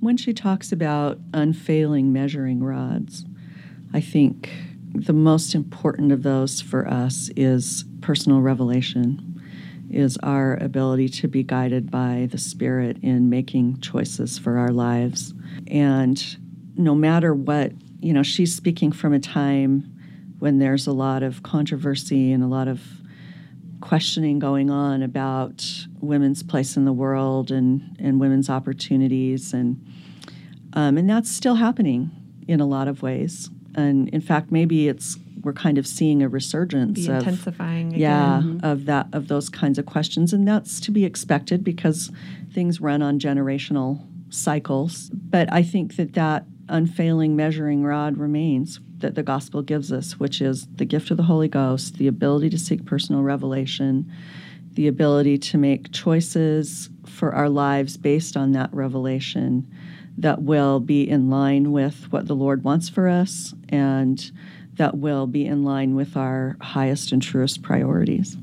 When 0.00 0.16
she 0.16 0.32
talks 0.32 0.72
about 0.72 1.20
unfailing 1.32 2.12
measuring 2.12 2.62
rods, 2.62 3.24
I 3.94 4.00
think 4.00 4.50
the 4.92 5.12
most 5.12 5.54
important 5.54 6.10
of 6.10 6.24
those 6.24 6.60
for 6.60 6.88
us 6.88 7.30
is 7.36 7.84
personal 8.00 8.40
revelation. 8.40 9.30
is 9.90 10.16
our 10.24 10.56
ability 10.56 11.08
to 11.08 11.28
be 11.28 11.44
guided 11.44 11.88
by 11.88 12.26
the 12.32 12.38
Spirit 12.38 12.96
in 13.02 13.30
making 13.30 13.78
choices 13.80 14.38
for 14.38 14.58
our 14.58 14.70
lives. 14.70 15.32
And 15.68 16.36
no 16.74 16.96
matter 16.96 17.32
what, 17.32 17.70
you 18.00 18.12
know, 18.12 18.24
she's 18.24 18.52
speaking 18.52 18.90
from 18.90 19.12
a 19.12 19.20
time 19.20 19.93
when 20.44 20.58
there's 20.58 20.86
a 20.86 20.92
lot 20.92 21.22
of 21.22 21.42
controversy 21.42 22.30
and 22.30 22.44
a 22.44 22.46
lot 22.46 22.68
of 22.68 22.82
questioning 23.80 24.38
going 24.38 24.68
on 24.68 25.02
about 25.02 25.64
women's 26.00 26.42
place 26.42 26.76
in 26.76 26.84
the 26.84 26.92
world 26.92 27.50
and, 27.50 27.96
and 27.98 28.20
women's 28.20 28.50
opportunities. 28.50 29.54
And 29.54 29.82
um, 30.74 30.98
and 30.98 31.08
that's 31.08 31.30
still 31.30 31.54
happening 31.54 32.10
in 32.46 32.60
a 32.60 32.66
lot 32.66 32.88
of 32.88 33.00
ways. 33.00 33.48
And 33.74 34.10
in 34.10 34.20
fact 34.20 34.52
maybe 34.52 34.86
it's 34.86 35.16
we're 35.40 35.54
kind 35.54 35.78
of 35.78 35.86
seeing 35.86 36.22
a 36.22 36.28
resurgence 36.28 37.06
Be 37.06 37.08
of 37.08 37.20
intensifying 37.20 37.94
again. 37.94 38.60
yeah 38.60 38.70
of 38.70 38.84
that 38.84 39.06
of 39.14 39.28
those 39.28 39.48
kinds 39.48 39.78
of 39.78 39.86
questions. 39.86 40.34
And 40.34 40.46
that's 40.46 40.78
to 40.80 40.90
be 40.90 41.06
expected 41.06 41.64
because 41.64 42.12
things 42.52 42.82
run 42.82 43.00
on 43.00 43.18
generational 43.18 44.06
cycles. 44.28 45.08
But 45.14 45.50
i 45.50 45.62
think 45.62 45.96
that 45.96 46.12
that 46.12 46.44
unfailing 46.68 47.34
measuring 47.34 47.82
rod 47.82 48.18
remains 48.18 48.78
that 49.04 49.14
the 49.14 49.22
gospel 49.22 49.60
gives 49.60 49.92
us 49.92 50.18
which 50.18 50.40
is 50.40 50.66
the 50.76 50.84
gift 50.86 51.10
of 51.10 51.18
the 51.18 51.24
holy 51.24 51.46
ghost 51.46 51.98
the 51.98 52.08
ability 52.08 52.48
to 52.48 52.58
seek 52.58 52.84
personal 52.86 53.22
revelation 53.22 54.10
the 54.72 54.88
ability 54.88 55.38
to 55.38 55.58
make 55.58 55.92
choices 55.92 56.88
for 57.06 57.34
our 57.34 57.50
lives 57.50 57.98
based 57.98 58.34
on 58.36 58.52
that 58.52 58.72
revelation 58.72 59.70
that 60.16 60.42
will 60.42 60.80
be 60.80 61.08
in 61.08 61.28
line 61.28 61.70
with 61.70 62.10
what 62.12 62.26
the 62.26 62.34
Lord 62.34 62.64
wants 62.64 62.88
for 62.88 63.08
us 63.08 63.54
and 63.68 64.30
that 64.74 64.96
will 64.96 65.26
be 65.26 65.46
in 65.46 65.64
line 65.64 65.94
with 65.94 66.16
our 66.16 66.56
highest 66.60 67.12
and 67.12 67.22
truest 67.22 67.62
priorities. 67.62 68.36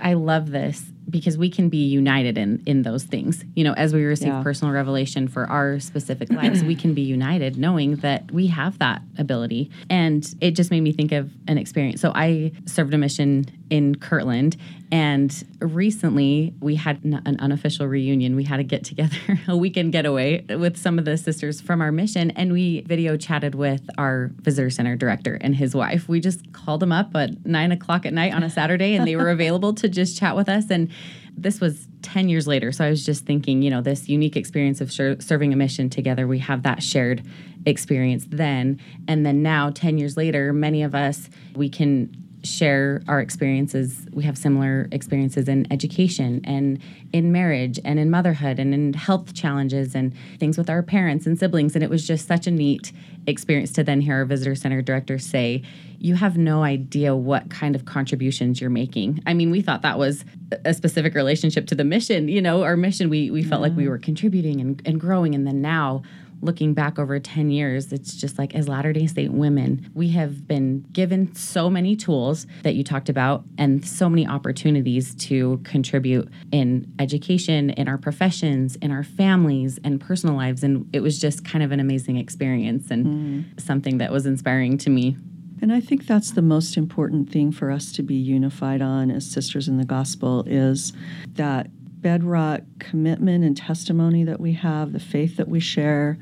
I 0.00 0.14
love 0.14 0.50
this 0.50 0.91
because 1.10 1.36
we 1.36 1.50
can 1.50 1.68
be 1.68 1.84
united 1.86 2.38
in 2.38 2.62
in 2.66 2.82
those 2.82 3.04
things. 3.04 3.44
You 3.54 3.64
know, 3.64 3.72
as 3.74 3.92
we 3.92 4.04
receive 4.04 4.28
Yeah. 4.28 4.42
personal 4.42 4.72
revelation 4.72 5.28
for 5.28 5.46
our 5.46 5.80
specific 5.80 6.30
lives, 6.30 6.62
we 6.64 6.74
can 6.74 6.94
be 6.94 7.02
united 7.02 7.56
knowing 7.56 7.96
that 7.96 8.30
we 8.32 8.46
have 8.48 8.78
that 8.78 9.02
ability. 9.18 9.70
And 9.90 10.26
it 10.40 10.52
just 10.52 10.70
made 10.70 10.80
me 10.82 10.92
think 10.92 11.12
of 11.12 11.30
an 11.48 11.58
experience. 11.58 12.00
So 12.00 12.12
I 12.14 12.52
served 12.66 12.94
a 12.94 12.98
mission 12.98 13.46
in 13.70 13.94
Kirtland 13.96 14.56
and 14.92 15.42
recently 15.58 16.52
we 16.60 16.74
had 16.74 17.02
an 17.02 17.36
unofficial 17.38 17.86
reunion. 17.86 18.36
We 18.36 18.44
had 18.44 18.60
a 18.60 18.62
get 18.62 18.84
together, 18.84 19.16
a 19.48 19.56
weekend 19.56 19.92
getaway 19.92 20.44
with 20.44 20.76
some 20.76 20.98
of 20.98 21.06
the 21.06 21.16
sisters 21.16 21.62
from 21.62 21.80
our 21.80 21.90
mission 21.90 22.30
and 22.32 22.52
we 22.52 22.82
video 22.82 23.16
chatted 23.16 23.54
with 23.54 23.80
our 23.96 24.30
visitor 24.42 24.68
center 24.68 24.94
director 24.94 25.38
and 25.40 25.56
his 25.56 25.74
wife. 25.74 26.10
We 26.10 26.20
just 26.20 26.52
called 26.52 26.80
them 26.80 26.92
up 26.92 27.16
at 27.16 27.46
nine 27.46 27.72
o'clock 27.72 28.04
at 28.04 28.12
night 28.12 28.34
on 28.34 28.42
a 28.42 28.50
Saturday 28.50 28.94
and 28.94 29.06
they 29.06 29.16
were 29.16 29.30
available 29.38 29.72
to 29.76 29.88
just 29.88 30.18
chat 30.18 30.36
with 30.36 30.50
us 30.50 30.70
and 30.70 30.90
this 31.34 31.58
was 31.58 31.88
10 32.02 32.28
years 32.28 32.46
later. 32.46 32.70
So 32.70 32.84
I 32.84 32.90
was 32.90 33.06
just 33.06 33.24
thinking, 33.24 33.62
you 33.62 33.70
know, 33.70 33.80
this 33.80 34.10
unique 34.10 34.36
experience 34.36 34.82
of 34.82 34.92
ser- 34.92 35.18
serving 35.20 35.54
a 35.54 35.56
mission 35.56 35.88
together, 35.88 36.26
we 36.26 36.38
have 36.40 36.64
that 36.64 36.82
shared 36.82 37.24
experience 37.64 38.26
then. 38.28 38.78
And 39.08 39.24
then 39.24 39.42
now, 39.42 39.70
10 39.70 39.96
years 39.96 40.18
later, 40.18 40.52
many 40.52 40.82
of 40.82 40.94
us, 40.94 41.30
we 41.54 41.70
can 41.70 42.21
share 42.44 43.02
our 43.08 43.20
experiences. 43.20 44.06
We 44.12 44.24
have 44.24 44.36
similar 44.36 44.88
experiences 44.90 45.48
in 45.48 45.70
education 45.72 46.40
and 46.44 46.80
in 47.12 47.32
marriage 47.32 47.78
and 47.84 47.98
in 47.98 48.10
motherhood 48.10 48.58
and 48.58 48.74
in 48.74 48.94
health 48.94 49.34
challenges 49.34 49.94
and 49.94 50.12
things 50.38 50.58
with 50.58 50.68
our 50.68 50.82
parents 50.82 51.26
and 51.26 51.38
siblings. 51.38 51.74
And 51.74 51.84
it 51.84 51.90
was 51.90 52.06
just 52.06 52.26
such 52.26 52.46
a 52.46 52.50
neat 52.50 52.92
experience 53.26 53.72
to 53.72 53.84
then 53.84 54.00
hear 54.00 54.16
our 54.16 54.24
visitor 54.24 54.54
center 54.54 54.82
director 54.82 55.18
say, 55.18 55.62
You 55.98 56.16
have 56.16 56.36
no 56.36 56.64
idea 56.64 57.14
what 57.14 57.50
kind 57.50 57.76
of 57.76 57.84
contributions 57.84 58.60
you're 58.60 58.70
making. 58.70 59.22
I 59.26 59.34
mean, 59.34 59.50
we 59.50 59.62
thought 59.62 59.82
that 59.82 59.98
was 59.98 60.24
a 60.64 60.74
specific 60.74 61.14
relationship 61.14 61.66
to 61.68 61.74
the 61.74 61.84
mission. 61.84 62.28
You 62.28 62.42
know, 62.42 62.62
our 62.62 62.76
mission, 62.76 63.08
we, 63.08 63.30
we 63.30 63.42
felt 63.42 63.62
like 63.62 63.76
we 63.76 63.88
were 63.88 63.98
contributing 63.98 64.60
and, 64.60 64.82
and 64.84 65.00
growing. 65.00 65.34
And 65.34 65.46
then 65.46 65.60
now, 65.62 66.02
looking 66.42 66.74
back 66.74 66.98
over 66.98 67.18
10 67.18 67.50
years, 67.50 67.92
it's 67.92 68.14
just 68.14 68.38
like 68.38 68.54
as 68.54 68.68
Latter 68.68 68.92
day 68.92 69.06
Saint 69.06 69.32
women, 69.32 69.90
we 69.94 70.08
have 70.10 70.46
been 70.46 70.84
given 70.92 71.34
so 71.34 71.70
many 71.70 71.96
tools 71.96 72.46
that 72.64 72.74
you 72.74 72.84
talked 72.84 73.08
about 73.08 73.44
and 73.56 73.86
so 73.86 74.08
many 74.08 74.26
opportunities 74.26 75.14
to 75.14 75.58
contribute 75.64 76.28
in 76.50 76.92
education, 76.98 77.70
in 77.70 77.88
our 77.88 77.96
professions, 77.96 78.76
in 78.76 78.90
our 78.90 79.04
families, 79.04 79.78
and 79.84 80.00
personal 80.00 80.34
lives. 80.34 80.62
And 80.62 80.88
it 80.92 81.00
was 81.00 81.18
just 81.18 81.44
kind 81.44 81.62
of 81.62 81.70
an 81.72 81.80
amazing 81.80 82.16
experience 82.16 82.90
and 82.90 83.06
mm. 83.06 83.60
something 83.60 83.98
that 83.98 84.10
was 84.10 84.26
inspiring 84.26 84.76
to 84.78 84.90
me. 84.90 85.16
And 85.62 85.72
I 85.72 85.78
think 85.78 86.08
that's 86.08 86.32
the 86.32 86.42
most 86.42 86.76
important 86.76 87.30
thing 87.30 87.52
for 87.52 87.70
us 87.70 87.92
to 87.92 88.02
be 88.02 88.16
unified 88.16 88.82
on 88.82 89.12
as 89.12 89.30
sisters 89.30 89.68
in 89.68 89.78
the 89.78 89.84
gospel 89.84 90.42
is 90.48 90.92
that 91.34 91.68
bedrock 92.02 92.62
commitment 92.78 93.44
and 93.44 93.56
testimony 93.56 94.24
that 94.24 94.40
we 94.40 94.52
have, 94.52 94.92
the 94.92 95.00
faith 95.00 95.36
that 95.36 95.48
we 95.48 95.60
share, 95.60 96.18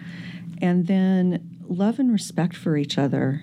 and 0.60 0.86
then 0.86 1.58
love 1.66 1.98
and 1.98 2.12
respect 2.12 2.54
for 2.54 2.76
each 2.76 2.98
other 2.98 3.42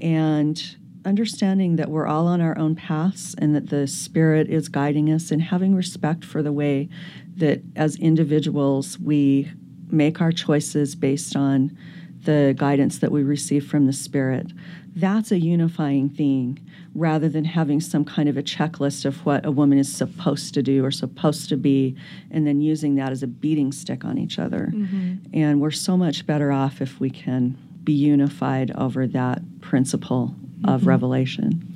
and 0.00 0.76
understanding 1.04 1.76
that 1.76 1.88
we're 1.88 2.06
all 2.06 2.26
on 2.26 2.40
our 2.40 2.56
own 2.58 2.74
paths 2.74 3.34
and 3.38 3.54
that 3.54 3.70
the 3.70 3.86
spirit 3.86 4.48
is 4.48 4.68
guiding 4.68 5.10
us 5.10 5.30
and 5.30 5.40
having 5.40 5.74
respect 5.74 6.24
for 6.24 6.42
the 6.42 6.52
way 6.52 6.88
that 7.36 7.62
as 7.74 7.96
individuals 7.96 8.98
we 8.98 9.50
make 9.88 10.20
our 10.20 10.30
choices 10.32 10.94
based 10.94 11.34
on 11.34 11.76
the 12.24 12.54
guidance 12.58 12.98
that 12.98 13.10
we 13.10 13.22
receive 13.22 13.66
from 13.66 13.86
the 13.86 13.92
spirit 13.92 14.52
that's 14.96 15.30
a 15.30 15.38
unifying 15.38 16.08
thing 16.08 16.58
rather 16.94 17.28
than 17.28 17.44
having 17.44 17.80
some 17.80 18.04
kind 18.04 18.28
of 18.28 18.36
a 18.36 18.42
checklist 18.42 19.04
of 19.04 19.24
what 19.24 19.46
a 19.46 19.50
woman 19.50 19.78
is 19.78 19.92
supposed 19.92 20.54
to 20.54 20.62
do 20.62 20.84
or 20.84 20.90
supposed 20.90 21.48
to 21.48 21.56
be 21.56 21.96
and 22.30 22.46
then 22.46 22.60
using 22.60 22.96
that 22.96 23.12
as 23.12 23.22
a 23.22 23.26
beating 23.26 23.72
stick 23.72 24.04
on 24.04 24.18
each 24.18 24.38
other. 24.38 24.72
Mm-hmm. 24.74 25.16
And 25.32 25.60
we're 25.60 25.70
so 25.70 25.96
much 25.96 26.26
better 26.26 26.50
off 26.50 26.80
if 26.80 26.98
we 26.98 27.10
can 27.10 27.56
be 27.84 27.92
unified 27.92 28.72
over 28.72 29.06
that 29.06 29.42
principle 29.60 30.34
of 30.64 30.80
mm-hmm. 30.80 30.88
revelation. 30.88 31.66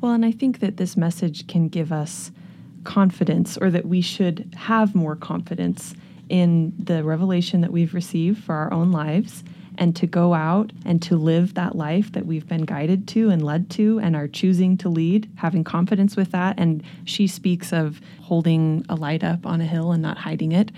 Well, 0.00 0.12
and 0.12 0.24
I 0.24 0.32
think 0.32 0.60
that 0.60 0.76
this 0.76 0.96
message 0.96 1.46
can 1.46 1.68
give 1.68 1.92
us 1.92 2.30
confidence, 2.84 3.58
or 3.58 3.70
that 3.70 3.86
we 3.86 4.00
should 4.00 4.54
have 4.56 4.94
more 4.94 5.14
confidence 5.14 5.94
in 6.30 6.72
the 6.78 7.04
revelation 7.04 7.60
that 7.60 7.72
we've 7.72 7.92
received 7.92 8.42
for 8.42 8.54
our 8.54 8.72
own 8.72 8.90
lives 8.90 9.44
and 9.80 9.96
to 9.96 10.06
go 10.06 10.34
out 10.34 10.70
and 10.84 11.00
to 11.00 11.16
live 11.16 11.54
that 11.54 11.74
life 11.74 12.12
that 12.12 12.26
we've 12.26 12.46
been 12.46 12.66
guided 12.66 13.08
to 13.08 13.30
and 13.30 13.42
led 13.42 13.70
to 13.70 13.98
and 13.98 14.14
are 14.14 14.28
choosing 14.28 14.76
to 14.76 14.90
lead, 14.90 15.28
having 15.36 15.64
confidence 15.64 16.16
with 16.16 16.30
that. 16.32 16.54
And 16.58 16.82
she 17.06 17.26
speaks 17.26 17.72
of 17.72 18.00
holding 18.20 18.84
a 18.90 18.94
light 18.94 19.24
up 19.24 19.46
on 19.46 19.62
a 19.62 19.64
hill 19.64 19.90
and 19.90 20.02
not 20.02 20.18
hiding 20.18 20.52
it. 20.52 20.70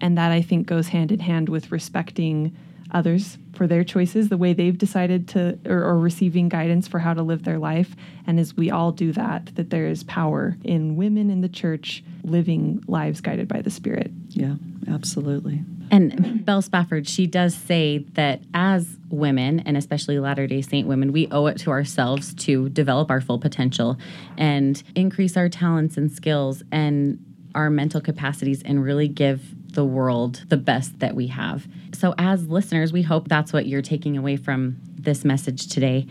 And 0.00 0.16
that 0.16 0.32
I 0.32 0.40
think 0.40 0.66
goes 0.66 0.88
hand 0.88 1.12
in 1.12 1.20
hand 1.20 1.50
with 1.50 1.70
respecting 1.70 2.56
others 2.90 3.38
for 3.54 3.66
their 3.66 3.84
choices, 3.84 4.28
the 4.28 4.36
way 4.36 4.52
they've 4.52 4.76
decided 4.76 5.28
to, 5.28 5.58
or, 5.66 5.82
or 5.82 5.98
receiving 5.98 6.48
guidance 6.48 6.86
for 6.86 6.98
how 6.98 7.14
to 7.14 7.22
live 7.22 7.44
their 7.44 7.58
life. 7.58 7.96
And 8.26 8.38
as 8.38 8.56
we 8.56 8.70
all 8.70 8.92
do 8.92 9.12
that, 9.12 9.54
that 9.56 9.70
there 9.70 9.86
is 9.86 10.04
power 10.04 10.56
in 10.62 10.96
women 10.96 11.30
in 11.30 11.40
the 11.40 11.48
church 11.48 12.04
living 12.22 12.82
lives 12.86 13.20
guided 13.20 13.48
by 13.48 13.62
the 13.62 13.70
Spirit. 13.70 14.10
yeah 14.28 14.54
absolutely 14.88 15.62
And 15.90 16.44
Belle 16.44 16.62
Spafford, 16.62 17.08
she 17.08 17.26
does 17.26 17.54
say 17.54 17.98
that 18.14 18.40
as 18.54 18.98
women, 19.08 19.60
and 19.60 19.76
especially 19.76 20.18
Latter 20.18 20.46
day 20.46 20.62
Saint 20.62 20.88
women, 20.88 21.12
we 21.12 21.28
owe 21.30 21.46
it 21.46 21.58
to 21.60 21.70
ourselves 21.70 22.34
to 22.34 22.68
develop 22.70 23.10
our 23.10 23.20
full 23.20 23.38
potential 23.38 23.96
and 24.36 24.82
increase 24.94 25.36
our 25.36 25.48
talents 25.48 25.96
and 25.96 26.10
skills 26.10 26.62
and 26.72 27.18
our 27.54 27.70
mental 27.70 28.00
capacities 28.00 28.62
and 28.64 28.82
really 28.82 29.08
give 29.08 29.42
the 29.76 29.84
world 29.84 30.42
the 30.48 30.56
best 30.56 30.98
that 30.98 31.14
we 31.14 31.28
have. 31.28 31.68
So, 31.92 32.14
as 32.18 32.48
listeners, 32.48 32.92
we 32.92 33.02
hope 33.02 33.28
that's 33.28 33.52
what 33.52 33.66
you're 33.66 33.82
taking 33.82 34.16
away 34.16 34.36
from 34.36 34.78
this 34.98 35.24
message 35.24 35.68
today. 35.68 36.06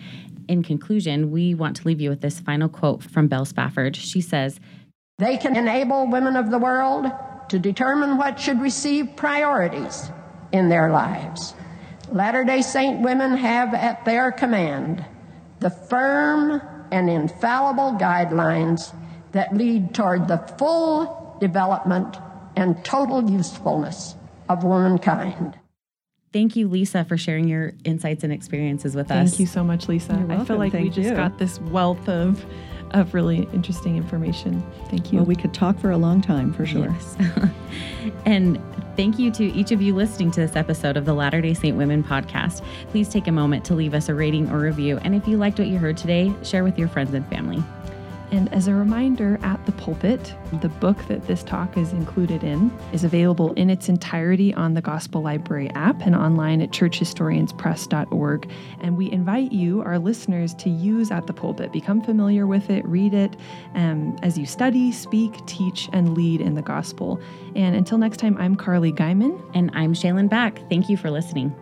In 0.47 0.63
conclusion, 0.63 1.31
we 1.31 1.55
want 1.55 1.75
to 1.77 1.87
leave 1.87 1.99
you 1.99 2.09
with 2.09 2.21
this 2.21 2.39
final 2.39 2.69
quote 2.69 3.03
from 3.03 3.27
Belle 3.27 3.43
Spafford. 3.43 3.95
She 3.95 4.21
says, 4.21 4.59
They 5.17 5.35
can 5.37 5.55
enable 5.57 6.07
women 6.07 6.35
of 6.35 6.51
the 6.51 6.59
world 6.59 7.07
to 7.49 7.59
determine 7.59 8.17
what 8.17 8.39
should 8.39 8.61
receive 8.61 9.15
priorities 9.15 10.09
in 10.51 10.69
their 10.69 10.91
lives. 10.91 11.55
Latter 12.11 12.43
day 12.43 12.61
Saint 12.61 13.01
women 13.01 13.35
have 13.35 13.73
at 13.73 14.05
their 14.05 14.31
command 14.31 15.03
the 15.59 15.71
firm 15.71 16.61
and 16.91 17.09
infallible 17.09 17.97
guidelines 17.99 18.95
that 19.31 19.55
lead 19.57 19.95
toward 19.95 20.27
the 20.27 20.37
full 20.59 21.35
development 21.39 22.17
and 22.55 22.83
total 22.85 23.29
usefulness 23.29 24.15
of 24.49 24.63
womankind. 24.63 25.57
Thank 26.33 26.55
you, 26.57 26.67
Lisa, 26.67 27.05
for 27.05 27.17
sharing 27.17 27.47
your 27.47 27.73
insights 27.85 28.23
and 28.23 28.33
experiences 28.33 28.93
with 28.95 29.09
us. 29.09 29.29
Thank 29.29 29.39
you 29.39 29.45
so 29.45 29.63
much, 29.63 29.87
Lisa. 29.87 30.13
You're 30.13 30.23
I 30.23 30.27
feel 30.27 30.37
welcome. 30.37 30.57
like 30.57 30.73
we 30.73 30.89
just 30.89 31.09
you. 31.09 31.15
got 31.15 31.37
this 31.39 31.59
wealth 31.61 32.07
of 32.09 32.45
of 32.91 33.13
really 33.13 33.47
interesting 33.51 33.97
information. 33.97 34.63
Thank 34.89 35.11
you. 35.11 35.17
well 35.19 35.25
we 35.25 35.35
could 35.35 35.53
talk 35.53 35.77
for 35.79 35.89
a 35.91 35.97
long 35.97 36.21
time 36.21 36.53
for 36.53 36.65
sure 36.65 36.87
Yes. 36.91 37.17
and 38.25 38.61
thank 38.95 39.17
you 39.17 39.31
to 39.31 39.43
each 39.53 39.71
of 39.71 39.81
you 39.81 39.95
listening 39.95 40.29
to 40.31 40.39
this 40.41 40.55
episode 40.55 40.95
of 40.95 41.03
the 41.05 41.13
Latter 41.13 41.41
day 41.41 41.53
Saint 41.55 41.75
Women 41.77 42.03
podcast. 42.03 42.63
Please 42.91 43.09
take 43.09 43.27
a 43.27 43.31
moment 43.31 43.65
to 43.65 43.73
leave 43.75 43.93
us 43.93 44.07
a 44.07 44.13
rating 44.13 44.49
or 44.51 44.59
review. 44.59 44.99
And 45.01 45.15
if 45.15 45.27
you 45.27 45.35
liked 45.37 45.57
what 45.57 45.67
you 45.67 45.77
heard 45.77 45.97
today, 45.97 46.31
share 46.43 46.63
with 46.63 46.77
your 46.77 46.87
friends 46.87 47.13
and 47.13 47.27
family. 47.27 47.61
And 48.31 48.51
as 48.53 48.67
a 48.67 48.73
reminder, 48.73 49.39
At 49.43 49.65
the 49.65 49.71
Pulpit, 49.73 50.35
the 50.61 50.69
book 50.69 50.97
that 51.07 51.27
this 51.27 51.43
talk 51.43 51.77
is 51.77 51.93
included 51.93 52.43
in, 52.43 52.71
is 52.91 53.03
available 53.03 53.53
in 53.53 53.69
its 53.69 53.89
entirety 53.89 54.53
on 54.53 54.73
the 54.73 54.81
Gospel 54.81 55.21
Library 55.21 55.69
app 55.71 56.01
and 56.01 56.15
online 56.15 56.61
at 56.61 56.71
churchhistorianspress.org. 56.71 58.51
And 58.81 58.97
we 58.97 59.11
invite 59.11 59.51
you, 59.51 59.81
our 59.81 59.99
listeners, 59.99 60.53
to 60.55 60.69
use 60.69 61.11
At 61.11 61.27
the 61.27 61.33
Pulpit. 61.33 61.71
Become 61.71 62.01
familiar 62.01 62.47
with 62.47 62.69
it, 62.69 62.85
read 62.85 63.13
it 63.13 63.35
um, 63.75 64.17
as 64.23 64.37
you 64.37 64.45
study, 64.45 64.91
speak, 64.91 65.45
teach, 65.45 65.89
and 65.93 66.15
lead 66.15 66.41
in 66.41 66.55
the 66.55 66.61
gospel. 66.61 67.19
And 67.55 67.75
until 67.75 67.97
next 67.97 68.17
time, 68.17 68.37
I'm 68.37 68.55
Carly 68.55 68.91
Guyman. 68.91 69.41
And 69.53 69.71
I'm 69.73 69.93
Shaylin 69.93 70.29
Back. 70.29 70.59
Thank 70.69 70.89
you 70.89 70.97
for 70.97 71.09
listening. 71.09 71.55